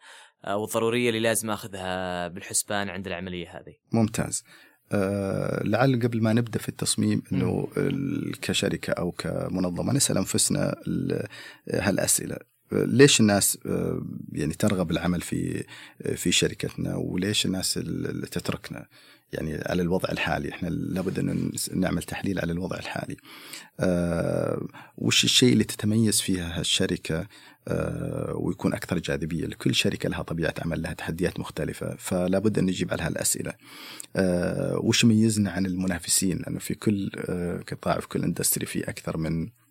[0.49, 4.45] والضروريه اللي لازم أخذها بالحسبان عند العملية هذه؟ ممتاز.
[4.92, 7.69] أه لعل قبل ما نبدأ في التصميم إنه
[8.42, 10.75] كشركة أو كمنظمة نسأل أنفسنا
[11.71, 12.37] هالأسئلة.
[12.72, 14.02] ليش الناس آه،
[14.33, 15.64] يعني ترغب العمل في
[16.14, 18.87] في شركتنا؟ وليش الناس اللي تتركنا؟
[19.33, 23.16] يعني على الوضع الحالي إحنا لابد أن نعمل تحليل على الوضع الحالي.
[23.81, 24.66] أه
[24.98, 27.26] وش الشيء اللي تتميز فيها هالشركة؟
[27.68, 32.64] أه ويكون أكثر جاذبية؟ لكل شركة لها طبيعة عمل لها تحديات مختلفة فلا بد أن
[32.64, 33.52] نجيب على هالاسئله
[34.16, 39.16] أه وش يميزنا عن المنافسين؟ لأنه في كل أه قطاع في كل industry في أكثر
[39.16, 39.65] من آه،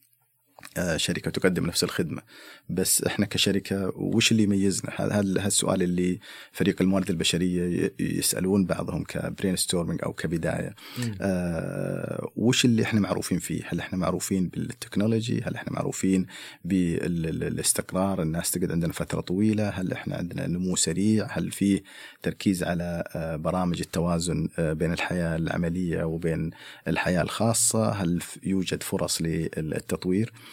[0.96, 2.22] شركة تقدم نفس الخدمة.
[2.70, 6.20] بس إحنا كشركة وش اللي يميزنا؟ هذا السؤال اللي
[6.52, 10.76] فريق الموارد البشرية يسألون بعضهم ك brainstorming أو كبداية.
[11.22, 16.26] آه وش اللي إحنا معروفين فيه؟ هل إحنا معروفين بال technology؟ هل إحنا معروفين
[16.66, 19.70] بالإستقرار؟ الناس تقعد عندنا فترة طويلة.
[19.70, 21.82] هل إحنا عندنا نمو سريع؟ هل في
[22.24, 26.52] تركيز على آه برامج التوازن آه بين الحياة العملية وبين
[26.88, 30.45] الحياة الخاصة؟ هل يوجد فرص للتطوير؟ آه،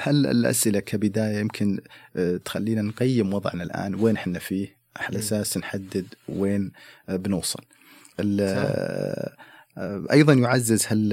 [0.00, 1.80] هل الأسئلة كبداية يمكن
[2.16, 6.72] آه، تخلينا نقيم وضعنا الآن؟ وين إحنا فيه؟ على أساس نحدد وين
[7.08, 7.62] آه، بنوصل.
[10.12, 11.12] أيضا يعزز هل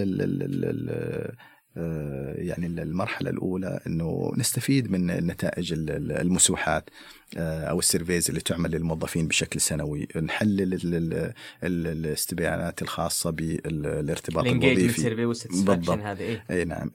[2.35, 6.89] يعني المرحلة الأولى أنه نستفيد من نتائج المسوحات.
[6.89, 6.93] آه،
[7.37, 10.07] أو ال surveys اللي تعمل للموظفين بشكل سنوي.
[10.21, 11.33] نحلل
[11.63, 15.15] الاستبيانات الخاصة بالارتباط الوظيفي.
[15.15, 15.89] بالضبط.
[15.89, 16.91] هذه إيه؟ أي نعم.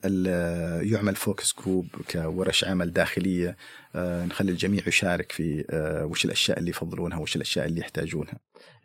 [0.91, 3.57] يعمل focus group كورش عمل داخلية.
[3.95, 8.33] آه، نخلي الجميع يشارك في آه، وش الأشياء اللي يفضلونها وش الأشياء اللي يحتاجونها.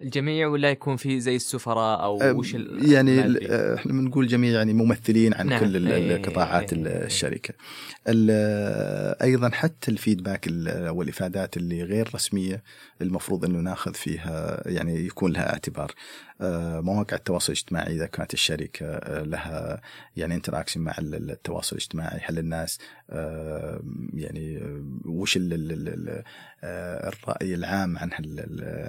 [0.02, 3.20] الجميع ولا يكون في زي السفراء أو وش يعني
[3.74, 5.60] إحنا بنقول جميع يعني ممثلين عن نعم.
[5.60, 7.54] كل قطاعات إيه،, إيه الشركة.
[9.22, 10.46] أيضا حتى ال feedback
[10.88, 12.62] والافادات الجهات اللي غير رسمية
[13.02, 15.94] المفروض إنه ناخذ فيها يعني يكون لها اعتبار.
[16.40, 19.80] آه، مواقع التواصل الاجتماعي إذا كانت الشركة آه، لها
[20.16, 22.78] يعني interaction مع التواصل الاجتماعي هل الناس
[23.10, 23.82] آه،
[24.14, 24.60] يعني
[25.04, 25.38] وش
[26.64, 28.10] الرأي العام عن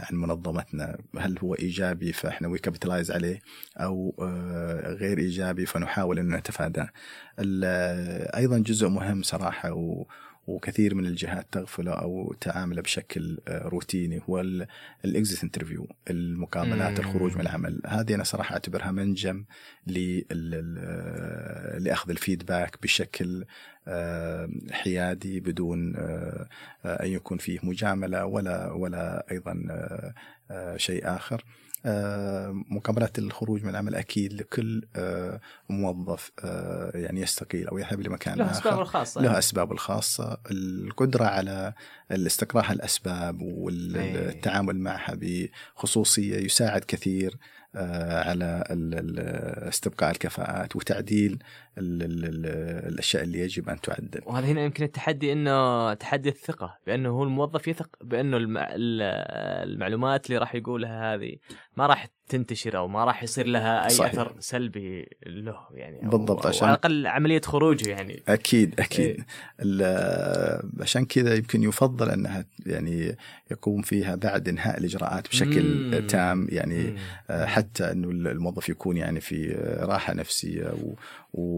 [0.09, 3.39] عن منظمتنا؟ هل هو إيجابي فإحنا we capitalize عليه؟
[3.77, 4.15] أو
[4.99, 6.89] غير إيجابي فنحاول ان نتفاداه.
[8.35, 9.69] أيضا جزء مهم صراحة
[10.47, 14.39] وكثير من الجهات تغفله أو تعامله بشكل آه، روتيني هو
[15.05, 16.99] ال exit interview المقابلات.
[16.99, 19.45] الخروج من العمل هذه أنا صراحة أعتبرها منجم
[20.31, 23.45] ال- لأخذ ال feedback بشكل
[23.87, 26.47] آه، حيادي بدون آه،
[26.85, 30.13] آه، أن يكون فيه مجاملة ولا ولا أيضا آه،
[30.51, 31.43] آه، شيء آخر
[31.85, 38.37] آه، مقابلات الخروج من العمل أكيد لكل آه، موظف آه، يعني يستقيل أو يذهب لمكان
[38.37, 41.73] له أسبابه آخر الخاصة له أسبابه الخاصة القدرة على
[42.11, 43.41] الاستقراء الأسباب.
[43.41, 47.37] والتعامل معها بخصوصية يساعد كثير
[47.75, 48.63] على
[49.69, 51.39] استبقاء الكفاءات وتعديل
[51.77, 52.45] ال- ال- ال-
[52.93, 57.67] الأشياء اللي يجب أن تعدل وهذا هنا يمكن التحدي إنه تحدي الثقة بأنه هو الموظف
[57.67, 58.67] يثق بأنه المع...
[58.71, 59.01] ال-
[59.71, 61.35] المعلومات اللي راح يقولها هذه
[61.77, 64.11] ما راح تنتشر أو ما راح يصير لها أي صحيح.
[64.11, 69.25] أثر سلبي له يعني بالضبط، أو عشان- على الأقل عملية خروجه يعني أكيد أكيد إيه.
[70.79, 73.17] عشان كذا يمكن يفضل أنها يعني
[73.51, 75.63] يقوم فيها بعد إنهاء الإجراءات بشكل
[76.01, 76.07] مم.
[76.07, 77.45] تام يعني مم.
[77.45, 80.95] حتى إنه الموظف يكون يعني في راحة نفسية و-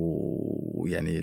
[0.10, 1.22] ويعني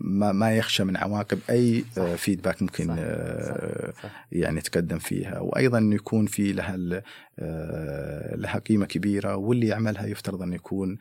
[0.00, 4.26] ما ما يخشى من عواقب أي آه، فيدباك ممكن صح، آه، صح، صح.
[4.32, 7.02] يعني يتقدم فيها وأيضا إنه يكون في لها
[7.38, 10.98] آه، لها قيمة كبيرة واللي يعملها يفترض انه يكون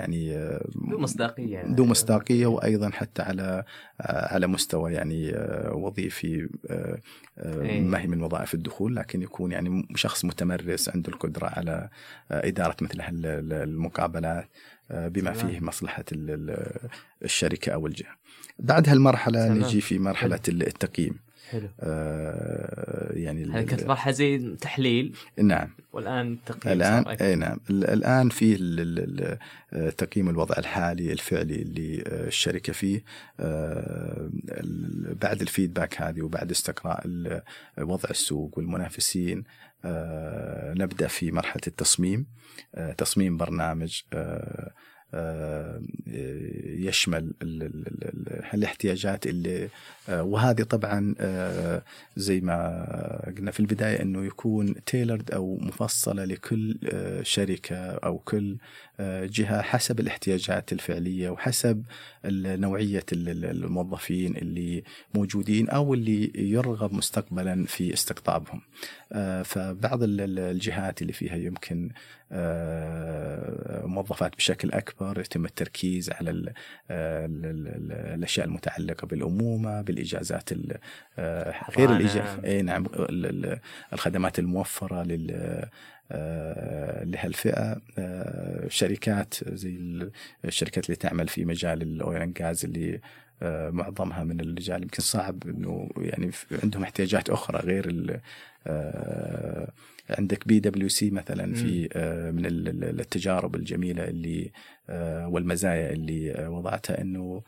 [0.00, 0.50] يعني
[0.90, 1.74] ذو مصداقية يعني.
[1.74, 3.64] ذو مصداقية وأيضا حتى على
[4.00, 5.32] على مستوى يعني
[5.72, 6.48] وظيفي
[7.40, 7.80] إيه.
[7.80, 11.88] ما هي من وظائف الدخول لكن يكون يعني شخص متمرس عنده القدرة على
[12.30, 13.00] إدارة مثل
[13.52, 14.48] المقابلات
[14.90, 15.48] بما تمام.
[15.48, 16.88] فيه مصلحة ال- ال-
[17.24, 18.16] الشركة أو الجهة.
[18.58, 19.58] بعد هالمرحلة تمام.
[19.58, 21.18] نجي في مرحلة التقييم
[21.50, 27.06] حلو آه، يعني هذه كانت مرحله زي تحليل نعم والآن تقييم الآن.
[27.08, 29.38] إي نعم ال- الآن في ال- ال-
[29.72, 33.02] ال- تقييم الوضع الحالي الفعلي اللي آه، الشركة فيه
[33.40, 34.30] آه،
[35.22, 37.02] بعد الفيدباك هذه وبعد استقراء
[37.78, 39.69] وضع السوق والمنافسين آه،
[40.76, 42.26] نبدأ في مرحلة التصميم.
[42.74, 44.72] آه، تصميم برنامج آه، آه،
[46.88, 49.68] يشمل ال- ال- الاحتياجات اللي
[50.08, 51.82] آه، وهذه طبعا آه،
[52.16, 58.56] زي ما قلنا في البداية إنه يكون تailored أو مفصلة لكل آه، شركة أو كل
[59.00, 61.84] آه، جهة حسب الاحتياجات الفعلية وحسب
[62.24, 68.60] نوعية ال- ال- الموظفين اللي موجودين أو اللي يرغب مستقبلا في استقطابهم.
[69.12, 71.94] آه، فبعض ال- ال- الجهات اللي فيها يمكن آه،
[73.86, 76.54] موظفات بشكل أكبر يتم التركيز على ال- ال-
[77.46, 80.78] ال- ال- الأشياء المتعلقة بالأمومة بالإجازات ال-
[81.18, 81.90] آه، غير.
[81.96, 83.58] الاجازات إي نعم ال- ال-
[83.92, 85.30] الخدمات الموفرة لل
[86.12, 90.10] آه، لهالفئة آه، شركات زي ال-
[90.44, 93.00] الشركات اللي تعمل في مجال الأويل غاز اللي
[93.42, 96.30] آه، معظمها من الرجال يمكن صعب إنه يعني
[96.62, 98.20] عندهم احتياجات أخرى غير
[98.66, 99.68] آه،
[100.18, 104.50] عندك بي دبليو سي مثلا في آه، من ال- ال- التجارب الجميلة اللي
[104.88, 107.42] آه، والمزايا اللي آه، وضعتها إنه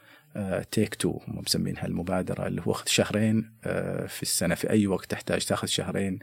[0.71, 5.11] take two هم مسمينها المبادرة اللي هو اخذ شهرين آه، في السنة في أي وقت
[5.11, 6.19] تحتاج تاخذ شهرين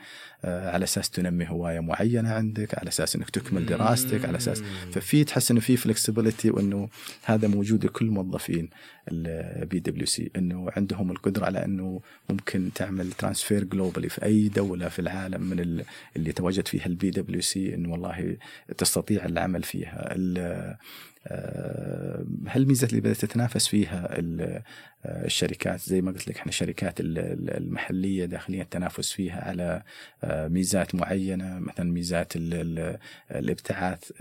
[0.45, 5.23] آه، على أساس تنمي هواية معينة عندك على أساس إنك تكمل دراستك على أساس ففي
[5.23, 6.89] تحس إنه في flexibility وإنه
[7.23, 8.69] هذا موجود لكل موظفين
[9.11, 14.89] البي دبليو سي إنه عندهم القدرة على إنه ممكن تعمل transfer globally في أي دولة
[14.89, 18.37] في العالم من ال- اللي تواجد فيها البي دبليو سي إنه والله
[18.77, 20.15] تستطيع العمل فيها.
[21.27, 24.63] آه، هالميزات اللي بدأت تتنافس فيها آه،
[25.05, 29.81] الشركات؟ زي ما قلت لك إحنا الشركات ال- ال- المحلية داخليا التنافس فيها على
[30.23, 32.97] آه، ميزات معينة مثلا ميزات ال- ال-
[33.31, 34.11] الإبتعاث.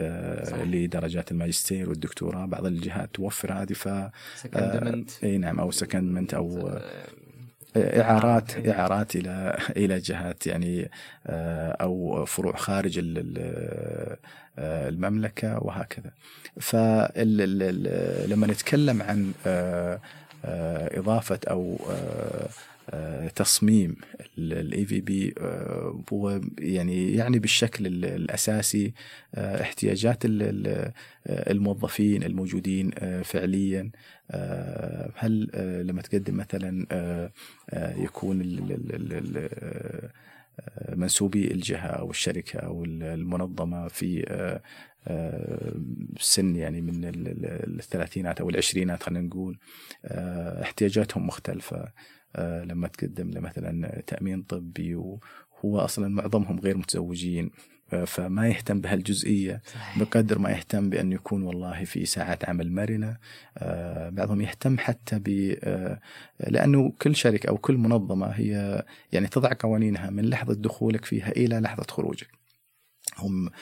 [0.64, 2.46] لدرجات الماجستير والدكتوراه.
[2.46, 3.88] بعض الجهات توفر هذه ف
[4.36, 6.78] secondment إي نعم أو secondment أو
[7.76, 8.68] اعارات.
[8.68, 10.90] إعارات إلى إلى جهات يعني
[11.26, 16.10] آه، أو فروع خارج آه، المملكة وهكذا.
[16.60, 20.00] فلما نتكلم عن آه،
[20.98, 21.78] إضافة أو
[23.34, 23.96] تصميم
[24.38, 25.34] ال EVP
[26.12, 28.92] هو يعني يعني بالشكل ال- الأساسي
[29.34, 30.92] آه، احتياجات ال-
[31.26, 33.90] الموظفين الموجودين آه، فعليا.
[34.30, 37.32] آه، هل آه، لما تقدم مثلا آه،
[37.70, 38.42] آه، يكون
[39.36, 40.10] آه،
[40.94, 44.62] منسوبي الجهة أو الشركة أو المنظمة في آه،
[45.08, 45.72] آه،
[46.20, 49.58] سن يعني من ال- ال- الثلاثينات أو العشرينات خلينا نقول
[50.04, 51.76] آه، احتياجاتهم مختلفة.
[51.76, 51.92] آه،
[52.38, 57.50] لما تقدم له مثلا تأمين طبي وهو أصلا معظمهم غير متزوجين
[57.92, 59.98] آه، فما يهتم بهالجزئية صحيح.
[59.98, 63.16] بقدر ما يهتم بأن يكون والله في ساعات عمل مرنة
[63.58, 66.00] آه، بعضهم يهتم حتى ب آه،
[66.40, 71.60] لأنه كل شركة أو كل منظمة هي يعني تضع قوانينها من لحظة دخولك فيها إلى
[71.60, 72.28] لحظة خروجك
[73.18, 73.52] هم آه،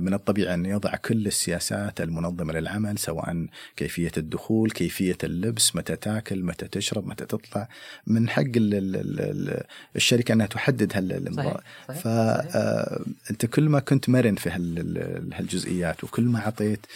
[0.00, 6.42] من الطبيعي أن يضع كل السياسات المنظمة للعمل سواء كيفية الدخول كيفية اللبس متى تاكل
[6.42, 7.68] متى تشرب متى تطلع
[8.06, 9.62] من حق ال- ال- ال-
[9.96, 11.54] الشركة أنها تحدد هالنظام
[11.88, 12.00] صحيح.
[12.00, 16.86] فأنت كل ما كنت مرن في هال- ال- هالجزئيات وكل ما أعطيت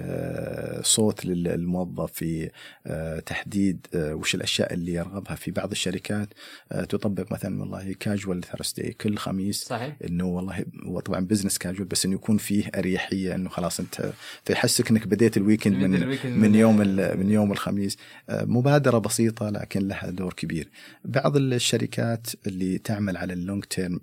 [0.00, 2.50] الصوت للموظف في
[2.86, 6.28] آه، تحديد آه، وش الأشياء اللي يرغبها في بعض الشركات
[6.72, 10.64] آه، تطبق مثلا والله casual Thursday كل خميس صحيح إنه والله
[11.04, 14.12] طبعا business casual بس إنه يكون فيه أريحية إنه خلاص أنت
[14.44, 16.76] فيحسك إنك بديت ال weekend من ال weekend من يوم
[17.18, 17.96] من يوم الخميس.
[18.28, 20.68] آه، مبادرة بسيطة لكن لها دور كبير.
[21.04, 24.00] بعض الشركات اللي تعمل على اللونج تيرم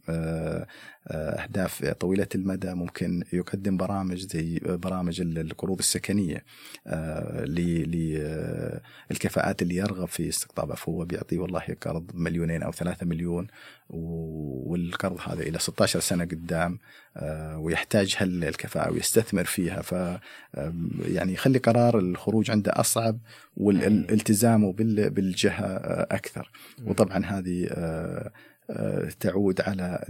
[1.07, 6.43] أهداف طويلة المدى ممكن يقدم برامج زي برامج ال- القروض السكنية
[6.87, 7.45] آه،
[9.11, 13.47] للكفاءات اللي يرغب في استقطابها فهو بيعطي والله قرض مليونين أو ثلاثة مليون
[13.89, 16.79] والقرض هذا إلى 16 سنة قدام
[17.17, 19.81] آه، ويحتاج هل الكفاءة ويستثمر فيها.
[19.81, 19.91] ف
[21.07, 23.17] يعني يخلي قرار الخروج عنده أصعب
[23.57, 26.51] والالتزام بال- بالجهة آه، أكثر
[26.85, 28.31] وطبعا هذه آه، آه،
[29.19, 30.05] تعود على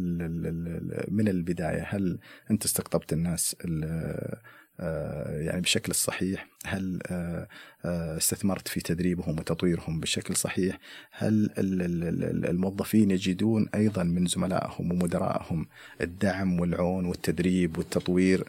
[1.07, 1.85] من البداية.
[1.89, 2.19] هل
[2.51, 4.37] أنت استقطبت الناس ال-
[4.79, 7.47] آه، يعني بالشكل الصحيح؟ هل آه،
[7.85, 10.79] آه، استثمرت في تدريبهم وتطويرهم بشكل صحيح؟
[11.11, 15.67] هل ال- ال- ال- الموظفين يجدون أيضا من زملائهم ومدرائهم
[16.01, 18.43] الدعم والعون والتدريب والتطوير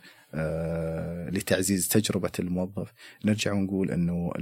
[1.32, 2.92] لتعزيز تجربة الموظف
[3.24, 4.32] نرجع ونقول إنه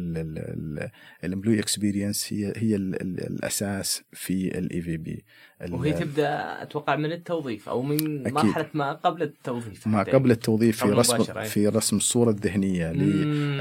[1.25, 5.25] ال employee experience هي هي ال- ال- الأساس في ال EVP
[5.71, 8.33] وهي تبدأ أتوقع من التوظيف أو من أكيد.
[8.35, 10.03] مرحلة ما قبل التوظيف ما.
[10.03, 11.43] قبل التوظيف في قبل رسم.
[11.45, 12.87] في رسم الصورة الذهنية.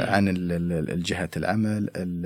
[0.05, 2.25] عن ال- ال- الجهة العمل ال-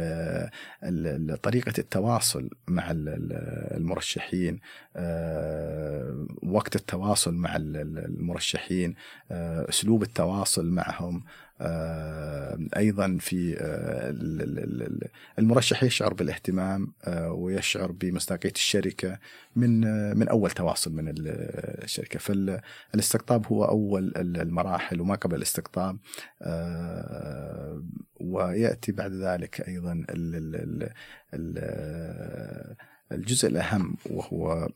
[0.83, 4.59] ال- ال- طريقة التواصل مع ال- ال- المرشحين
[4.95, 8.95] آه، وقت التواصل مع ال- ال- المرشحين
[9.31, 11.23] آه، أسلوب التواصل معهم.
[11.61, 15.07] آه، أيضا في آه، ال- ال- ال-
[15.39, 19.19] المرشح يشعر بالاهتمام آه، ويشعر بمصداقية الشركة
[19.55, 19.81] من
[20.17, 21.15] من أول تواصل من ال-
[21.83, 22.19] الشركة.
[22.19, 25.97] فالاستقطاب هو ال- المراحل وما قبل الاستقطاب.
[28.21, 30.89] ويأتي بعد ذلك أيضا ال ال ال
[31.33, 32.75] ال
[33.11, 34.69] الجزء الأهم وهو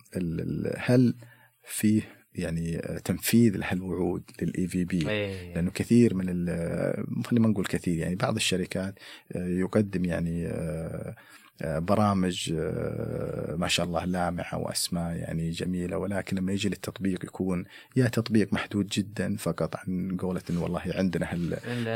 [0.78, 1.16] هل
[1.64, 2.02] فيه
[2.36, 5.56] يعني تنفيذ لهالوعود للإي في بي إيه.
[5.56, 9.00] لأنه كثير من ال- خلينا ما نقول كثير يعني بعض الشركات
[9.32, 11.16] آه، يقدم يعني آه، آه،
[11.62, 18.08] برامج آه، ما شاء الله لامعه وأسماء يعني جميلة ولكن لما يجي للتطبيق يكون يا
[18.08, 21.34] تطبيق محدود جدا فقط عن قولة إنه والله عندنا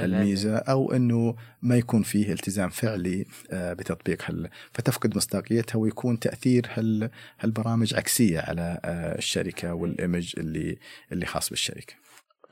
[0.05, 6.67] الميزه أو إنه ما يكون فيه التزام فعلي آه، بتطبيق هال فتفقد مصداقيتها ويكون تأثير
[6.73, 7.09] هال
[7.39, 10.77] هالبرامج عكسية على آه، الشركة وال image اللي
[11.11, 12.02] اللي خاص بالشركة.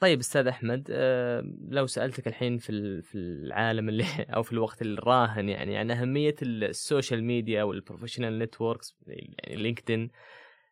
[0.01, 5.49] طيب أستاذ أحمد آه، لو سألتك الحين في في العالم اللي أو في الوقت الراهن
[5.49, 10.11] يعني عن أهمية ال social media وال professional networks يعني LinkedIn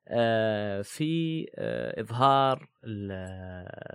[0.08, 2.70] آه، في آه، إظهار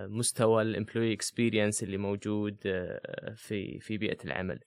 [0.08, 2.56] مستوى ال employee experience اللي موجود
[3.36, 4.60] في في بيئة العمل.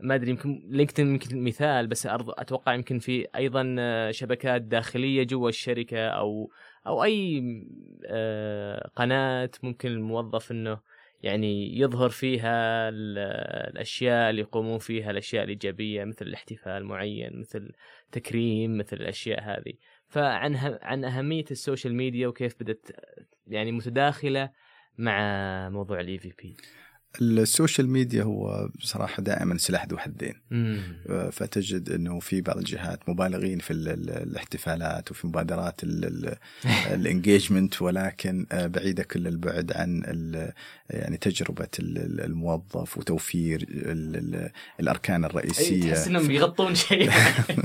[0.00, 3.76] ما أدري يمكن LinkedIn يمكن مثال بس أتوقع يمكن في أيضا
[4.10, 6.50] شبكات داخلية جوا الشركة أو
[6.86, 7.42] أو أي
[8.06, 10.80] آه، قناة ممكن الموظف إنه
[11.22, 13.18] يعني يظهر فيها ال-
[13.72, 17.72] الأشياء اللي يقومون فيها الأشياء الإيجابية مثل الاحتفال معين مثل
[18.12, 19.72] تكريم مثل الأشياء هذه.
[20.08, 22.96] فعن عن أهمية ال social media وكيف بدت
[23.46, 24.50] يعني متداخلة
[24.98, 25.18] مع
[25.68, 26.56] موضوع ال EVP
[27.20, 30.34] ال social media هو بصراحة دائما سلاح ذو حدين.
[31.32, 35.80] فتجد إنه في بعض الجهات مبالغين في ال- ال- الاحتفالات وفي مبادرات
[36.92, 40.02] ال engagement ولكن آه، بعيدة كل البعد عن
[40.90, 44.50] يعني تجربة ال- ال- الموظف وتوفير ال- ال-
[44.80, 45.92] الأركان الرئيسية.
[45.94, 47.10] تحس إنهم بيغطون شيء.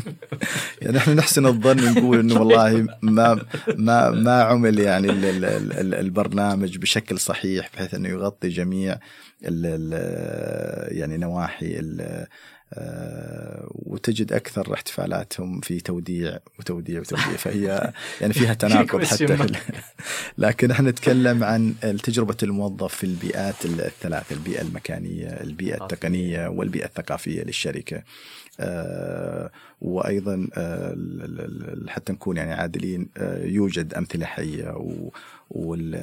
[0.82, 3.46] يعني إحنا نحسن الظن نقول إنه والله ما
[3.78, 9.00] ما ما عمل يعني ال- ال- ال- البرنامج بشكل صحيح بحيث إنه يغطي جميع
[9.44, 12.28] ال ال يعني نواحي ال
[12.74, 17.36] آه، وتجد أكثر احتفالاتهم في توديع وتوديع وتوديع.
[17.46, 19.60] فهي يعني فيها تناقض حتى في
[20.38, 21.74] لكن إحنا نتكلم عن
[22.04, 28.04] تجربه الموظف في البيئات الثلاث البيئة المكانية البيئة التقنية والبيئة الثقافية للشركة.
[28.60, 30.96] آه، وأيضا آه،
[31.88, 33.10] حتى نكون يعني عادلين
[33.42, 34.76] يوجد أمثلة حية
[35.50, 35.96] وال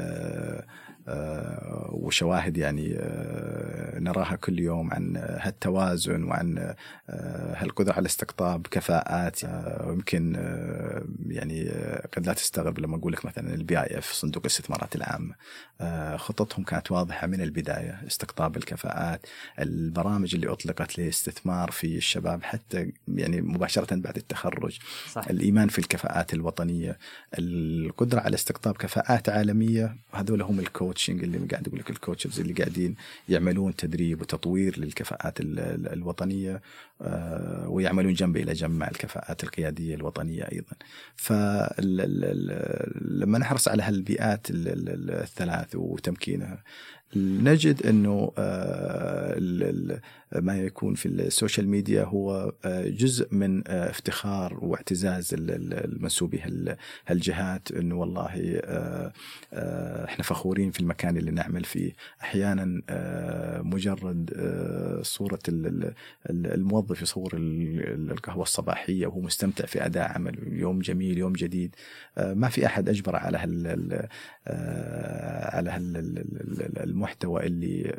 [1.90, 9.44] وشواهد يعني آه، نراها كل يوم عن هالتوازن وعن آه، هالقدرة على استقطاب كفاءات.
[9.44, 14.42] آه، ويمكن آه، يعني آه، قد لا تستغرب لما أقول لك مثلا ال PIF صندوق
[14.42, 15.34] الاستثمارات العامة
[15.80, 19.26] آه، خططهم كانت واضحة من البداية استقطاب الكفاءات
[19.58, 24.78] البرامج اللي أطلقت للاستثمار في الشباب حتى يعني مباشرة بعد التخرج.
[25.12, 26.98] صح الإيمان في الكفاءات الوطنية
[27.38, 30.60] القدرة على استقطاب كفاءات عالمية هذول هم
[30.96, 32.94] ال coaching اللي قاعد أقول لك ال coaches اللي قاعدين
[33.28, 36.60] يعملون تدريب وتطوير للكفاءات ال- ال- الوطنية
[37.00, 40.72] آه، ويعملون جنب إلى جنب مع الكفاءات القيادية الوطنية أيضا.
[41.16, 46.62] فلما نحرص على هالبيئات ال- ال- ال- الثلاث وتمكينها
[47.16, 49.36] نجد أنه آه،
[50.34, 55.84] ما يكون في ال social media هو آه، جزء من آه، افتخار واعتزاز ال- ال-
[55.84, 56.76] المنسوبي هال-
[57.06, 58.60] هالجهات أنه والله
[60.04, 61.92] إحنا فخورين في المكان اللي نعمل فيه.
[62.22, 62.82] أحيانا
[63.62, 64.30] مجرد
[65.02, 65.92] صورة ال- ال-
[66.30, 71.32] ال- الموظف يصور ال- ال- القهوة الصباحية وهو مستمتع في أداء عمل يوم جميل يوم
[71.32, 71.74] جديد
[72.16, 74.08] ما في أحد اجبره على هال ال-
[75.56, 77.94] على هال ال- ال- المحتوى اللي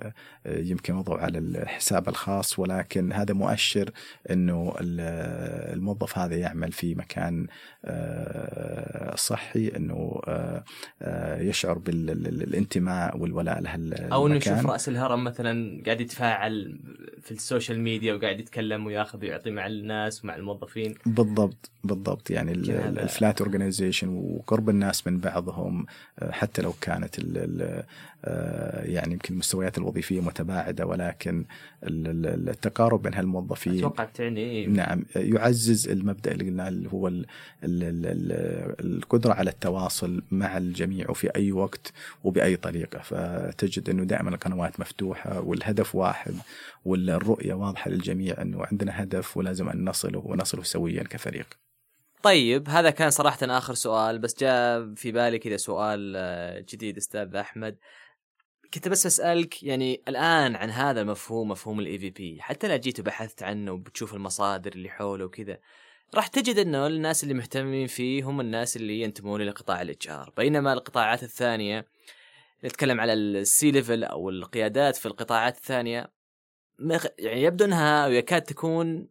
[0.45, 3.89] آه، يمكن وضعه على الحساب الخاص ولكن هذا مؤشر
[4.31, 7.47] إنه ال- الموظف هذا يعمل في مكان
[7.85, 16.01] آه، صحي إنه آه، يشعر بالانتماء والولاء له أو إنه يشوف رأس الهرم مثلا قاعد
[16.01, 16.79] يتفاعل
[17.21, 20.95] في السوشيال ميديا وقاعد يتكلم وياخذ ويعطي مع الناس ومع الموظفين.
[21.05, 21.71] بالضبط.
[21.95, 22.29] بالضبط.
[22.29, 25.85] يعني ال flat organization وقرب الناس من بعضهم
[26.19, 27.83] آه، حتى لو كانت ال ال
[28.25, 31.45] آه، يعني يمكن المستويات الوظيفية متباعدة ولكن
[31.83, 37.25] ال- ال- التقارب بين هالموظفين أتوقع تعني نعم يعزز المبدأ اللي قلناه اللي هو ال
[37.63, 42.99] ال ال ال القدرة على التواصل مع الجميع وفي أي وقت وبأي طريقة.
[42.99, 46.33] فتجد إنه دائما القنوات مفتوحة والهدف واحد
[46.85, 51.47] والرؤية واضحة للجميع إنه عندنا هدف ولازم أن نصله ونصله سويا كفريق.
[52.27, 57.35] طيب هذا كان صراحة آخر سؤال بس جاء في بالي كذا سؤال آه، جديد أستاذ
[57.35, 57.77] أحمد.
[58.73, 63.43] كنت بس أسألك يعني الآن عن هذا المفهوم مفهوم ال EVP حتى لا جيت وبحثت
[63.43, 65.57] عنه وبتشوف المصادر اللي حوله وكذا
[66.15, 70.73] راح تجد إنه الناس اللي مهتمين فيه هم الناس اللي ينتمون لقطاع ال HR بينما
[70.73, 71.85] القطاعات الثانية
[72.65, 76.16] نتكلم على ال C-level أو القيادات في القطاعات الثانية
[77.19, 79.07] يعني يبدو إنها يكاد تكون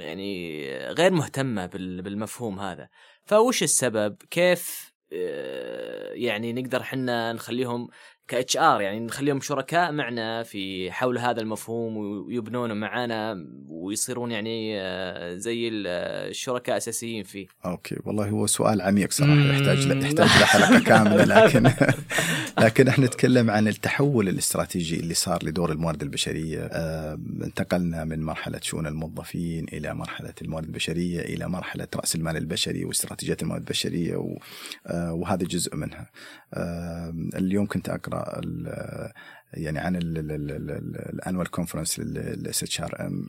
[0.00, 2.88] يعني غير مهتمة بال- بالمفهوم هذا.
[3.24, 7.88] فوش السبب؟ كيف آه، يعني نقدر حنا نخليهم
[8.28, 15.34] ك HR يعني نخليهم شركاء معنا في حول هذا المفهوم ويبنونه معنا ويصيرون يعني آه،
[15.34, 15.86] زي ال-
[16.30, 17.46] الشركاء أساسيين فيه.
[17.64, 17.96] أوكي.
[18.04, 19.32] والله هو سؤال عميق صراحة.
[19.40, 21.70] يحتاج ل- يحتاج لحلقه كاملة لكن
[22.64, 26.58] لكن إحنا نتكلم عن التحول الاستراتيجي اللي صار لدور الموارد البشرية.
[26.72, 32.84] آه، انتقلنا من مرحلة شؤون الموظفين إلى مرحلة الموارد البشرية إلى مرحلة رأس المال البشري
[32.84, 34.38] واستراتيجيات الموارد البشرية و-
[34.86, 36.10] آه، وهذا جزء منها.
[36.47, 36.47] آه،
[37.36, 39.12] اليوم كنت أقرأ ال-
[39.54, 43.28] يعني عن ال annual conference لل SHRM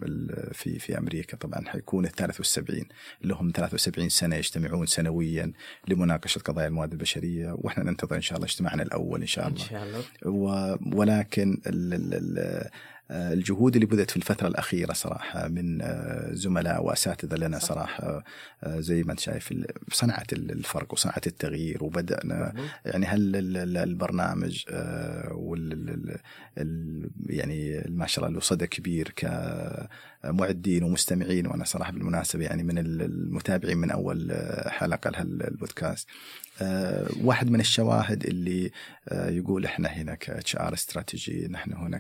[0.51, 1.38] في في أمريكا.
[1.38, 2.86] طبعا حيكون ال 73
[3.22, 5.51] اللي هم 73 سنة يجتمعون سنويا
[5.88, 9.65] لمناقشة قضايا الموارد البشرية وإحنا ننتظر إن شاء الله اجتماعنا الأول إن شاء إن الله
[9.65, 9.84] شاء
[10.26, 10.78] الله.
[10.95, 12.70] ولكن ال- ال- ال- آه،
[13.12, 18.24] الجهود اللي بدأت في الفترة الأخيرة صراحة من آه، زملاء وأساتذة لنا صراحة
[18.64, 19.53] آه، زي ما أنت شايف
[19.91, 22.53] صنعت ال- الفرق وصنعت التغيير وبدأنا
[22.86, 26.18] يعني هل ال- ال- البرنامج آه، وال ال-
[26.57, 29.14] ال- يعني ما شاء الله له صدى كبير
[30.24, 36.07] كمعدين ومستمعين وأنا صراحة بالمناسبة يعني من المتابعين من أول آه، حلقة لهالبودكاست
[36.61, 38.72] آه، واحد من الشواهد اللي
[39.09, 41.97] آه، يقول إحنا هنا كاتش ار استراتيجي نحن هنا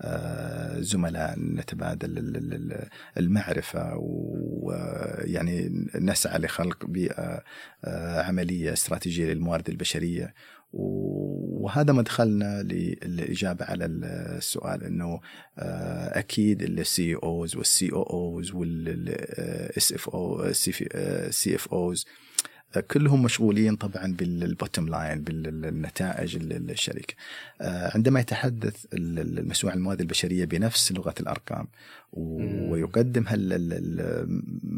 [0.00, 2.88] كزملاء نتبادل ال- ال- ال-
[3.18, 7.42] المعرفة ويعني نسعى لخلق بيئة
[8.26, 10.34] عملية استراتيجية للموارد البشرية.
[10.72, 15.20] وهذا مدخلنا للإجابة على السؤال إنه
[15.58, 20.52] آه، أكيد السي اوز والسي أو اوز والاس اف أو
[21.30, 22.06] سي اف اوز
[22.90, 27.14] كلهم مشغولين طبعا بال bottom line بالنتائج الشركة.
[27.60, 31.68] عندما يتحدث المسؤول عن الموارد البشرية بنفس لغة الأرقام
[32.12, 33.52] ويقدم هل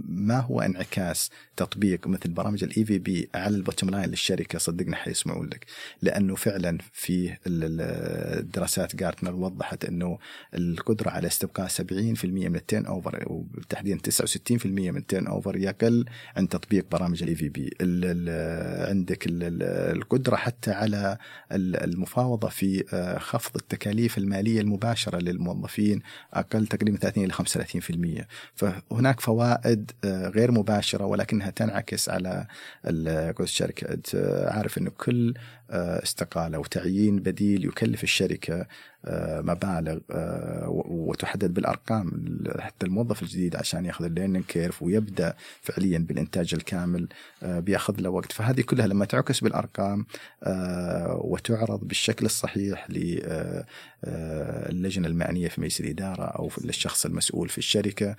[0.09, 5.47] ما هو انعكاس تطبيق مثل برامج ال EVP على ال bottom line للشركة؟ صدقنا حيسمعون
[5.47, 5.67] لك.
[6.03, 10.19] لأنه فعلا في الدراسات جارتنر وضحت إنه
[10.55, 16.05] القدرة على استبقاء 70% من ال turnover وبالتحديد 69% من ال turnover يقل
[16.37, 17.71] عند تطبيق برامج ال EVP
[18.91, 21.19] عندك القدرة حتى على
[21.53, 26.03] المفاوضة في آه، خفض التكاليف المالية المباشرة للموظفين.
[26.33, 32.47] أقل تقريبا 30 إلى 35% فهناك فوائد آه، غير مباشرة ولكنها تنعكس على
[33.45, 33.93] الشركة.
[33.93, 34.09] أنت
[34.51, 35.35] عارف إنه كل
[35.71, 38.67] استقالة وتعيين بديل يكلف الشركة
[39.07, 42.13] آه، مبالغ آه، وتحدد بالأرقام
[42.59, 47.09] حتى الموظف الجديد عشان ياخذ ال learning curve ويبدأ فعليا بالإنتاج الكامل
[47.43, 48.33] بياخذ له وقت.
[48.33, 50.07] فهذه كلها لما تعكس بالأرقام
[51.25, 53.65] وتعرض بالشكل الصحيح للجنه
[55.09, 58.17] المعنية في مجلس الإدارة أو للشخص المسؤول في الشركة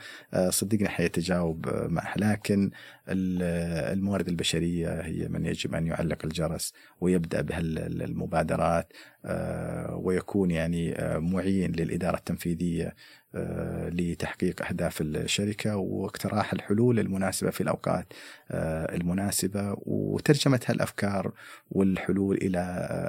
[0.49, 2.13] صدقني حيتجاوب معه.
[2.17, 2.71] لكن
[3.09, 8.93] الموارد البشرية هي من يجب أن يعلق الجرس ويبدأ بهالمبادرات
[9.25, 12.95] آه، ويكون يعني آه، معين للإدارة التنفيذية
[13.36, 18.13] آه، لتحقيق أهداف الشركة واقتراح الحلول المناسبة في الأوقات
[18.51, 21.33] المناسبة وترجمة هالأفكار
[21.71, 22.59] والحلول إلى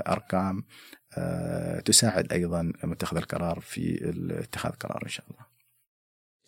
[0.09, 0.64] أرقام
[1.85, 5.47] تساعد أيضا متخذ القرار في اتخاذ قرار إن شاء الله.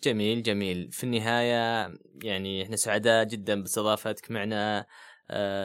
[0.03, 4.85] جميل جميل في النهاية يعني إحنا سعداء جدا باستضافتك معنا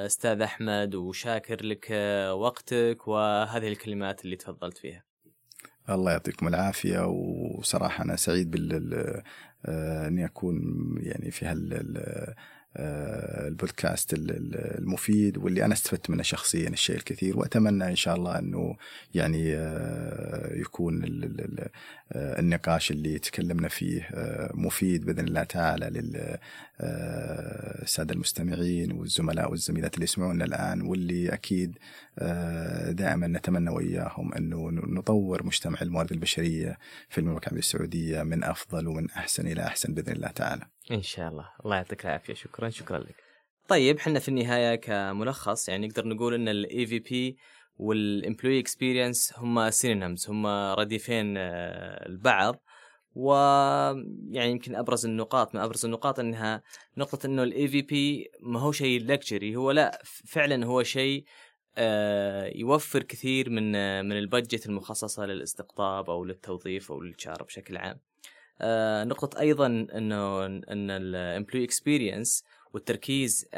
[0.07, 5.05] أستاذ أحمد وشاكر لك آه، وقتك وهذه الكلمات اللي تفضلت فيها.
[5.91, 9.23] الله يعطيكم العافية وصراحة أنا سعيد بال
[9.67, 10.61] آه، أني أكون
[11.01, 11.95] يعني في هال
[12.77, 18.77] البودكاست المفيد واللي أنا استفدت منه شخصيا الشيء الكثير وأتمنى إن شاء الله إنه
[19.15, 19.49] يعني
[20.61, 21.03] يكون
[22.15, 24.09] النقاش اللي تكلمنا فيه
[24.55, 25.87] مفيد بإذن الله تعالى
[26.81, 31.79] للساده المستمعين والزملاء والزميلات اللي يسمعونا الآن واللي أكيد
[32.89, 39.11] دائما نتمنى وإياهم إنه نطور مجتمع الموارد البشرية في المملكة العربية السعودية من أفضل ومن
[39.11, 40.74] أحسن إلى أحسن بإذن الله تعالى.
[40.91, 43.17] إن شاء الله، الله يعطيك العافية، شكرا شكرا لك.
[43.69, 47.37] طيب إحنا في النهاية كملخص يعني نقدر نقول إن الاي في بي
[47.77, 52.63] وال employee experience هم synonyms هم رديفين آه، البعض
[53.15, 56.63] ويعني يمكن أبرز النقاط من أبرز النقاط إنها
[56.97, 61.25] نقطة إنه ال EVP ما هو شيء luxury هو لا فعلا هو شيء
[61.79, 67.43] آه، يوفر كثير من آه، من ال budget المخصصة للاستقطاب أو للتوظيف أو لل HR
[67.43, 68.01] بشكل عام.
[69.05, 73.49] نقطة أيضا أنه أن ال employee experience والتركيز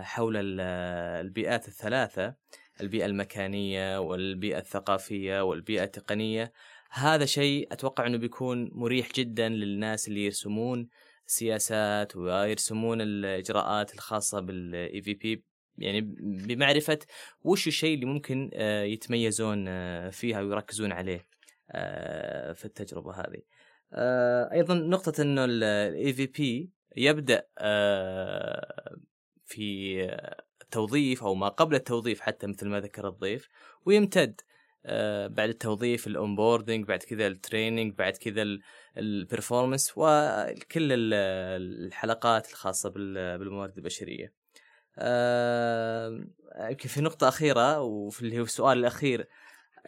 [0.00, 2.34] حول البيئات الثلاثة
[2.80, 6.52] البيئة المكانية والبيئة الثقافية والبيئة التقنية.
[6.90, 10.88] هذا شيء أتوقع أنه بيكون مريح جدا للناس اللي يرسمون
[11.26, 15.44] سياسات ويرسمون الإجراءات الخاصة بال EVP
[15.78, 16.98] يعني بمعرفة
[17.42, 21.26] وش الشيء اللي ممكن آه، يتميزون آه، فيها ويركزون عليه
[21.70, 23.42] آه، في التجربة هذه.
[24.52, 27.46] أيضا نقطة أنه ال EVP يبدأ
[29.44, 30.00] في
[30.62, 33.48] التوظيف أو ما قبل التوظيف حتى مثل ما ذكر الضيف
[33.86, 34.40] ويمتد
[34.86, 38.44] آه، بعد التوظيف ال onboarding بعد كذا ال training بعد كذا
[38.96, 44.32] ال performance وكل الحلقات الخاصة بالموارد البشرية.
[44.98, 46.24] آه،
[46.60, 49.28] يمكن في نقطة أخيرة وفي اللي هو السؤال الأخير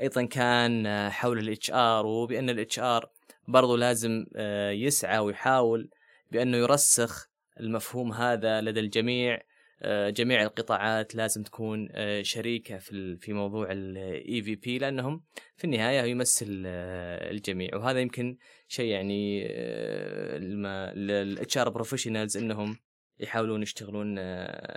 [0.01, 3.11] أيضا كان حول الاتش ار وبأن الاتش ار
[3.49, 5.91] برضو لازم آه، يسعى ويحاول
[6.31, 7.31] بأنه يرسخ
[7.61, 9.43] المفهوم هذا لدى الجميع
[9.85, 15.23] آه، جميع القطاعات لازم تكون آه، شريكة في في موضوع ال EVP لأنهم
[15.57, 16.63] في النهاية يمثل
[17.31, 18.37] الجميع وهذا يمكن
[18.69, 19.47] شيء يعني
[20.37, 22.77] ال HR professionals إنهم
[23.21, 24.19] يحاولون يشتغلون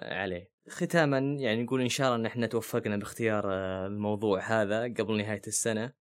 [0.02, 0.50] عليه.
[0.70, 3.54] ختاما يعني نقول إن شاء الله إن إحنا توفقنا باختيار
[3.86, 5.94] الموضوع هذا قبل نهاية السنة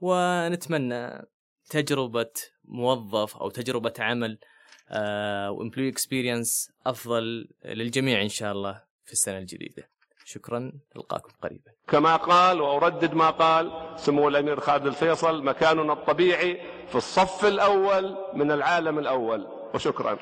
[0.00, 1.28] ونتمنى
[1.70, 2.30] تجربة
[2.64, 4.38] موظف أو تجربة عمل
[5.50, 9.90] و employee experience أفضل للجميع إن شاء الله في السنة الجديدة.
[10.24, 11.70] شكرا نلقاكم قريبا.
[11.88, 18.50] كما قال وأردد ما قال سمو الأمير خالد الفيصل مكاننا الطبيعي في الصف الأول من
[18.50, 19.46] العالم الأول.
[19.74, 20.18] وشكرا.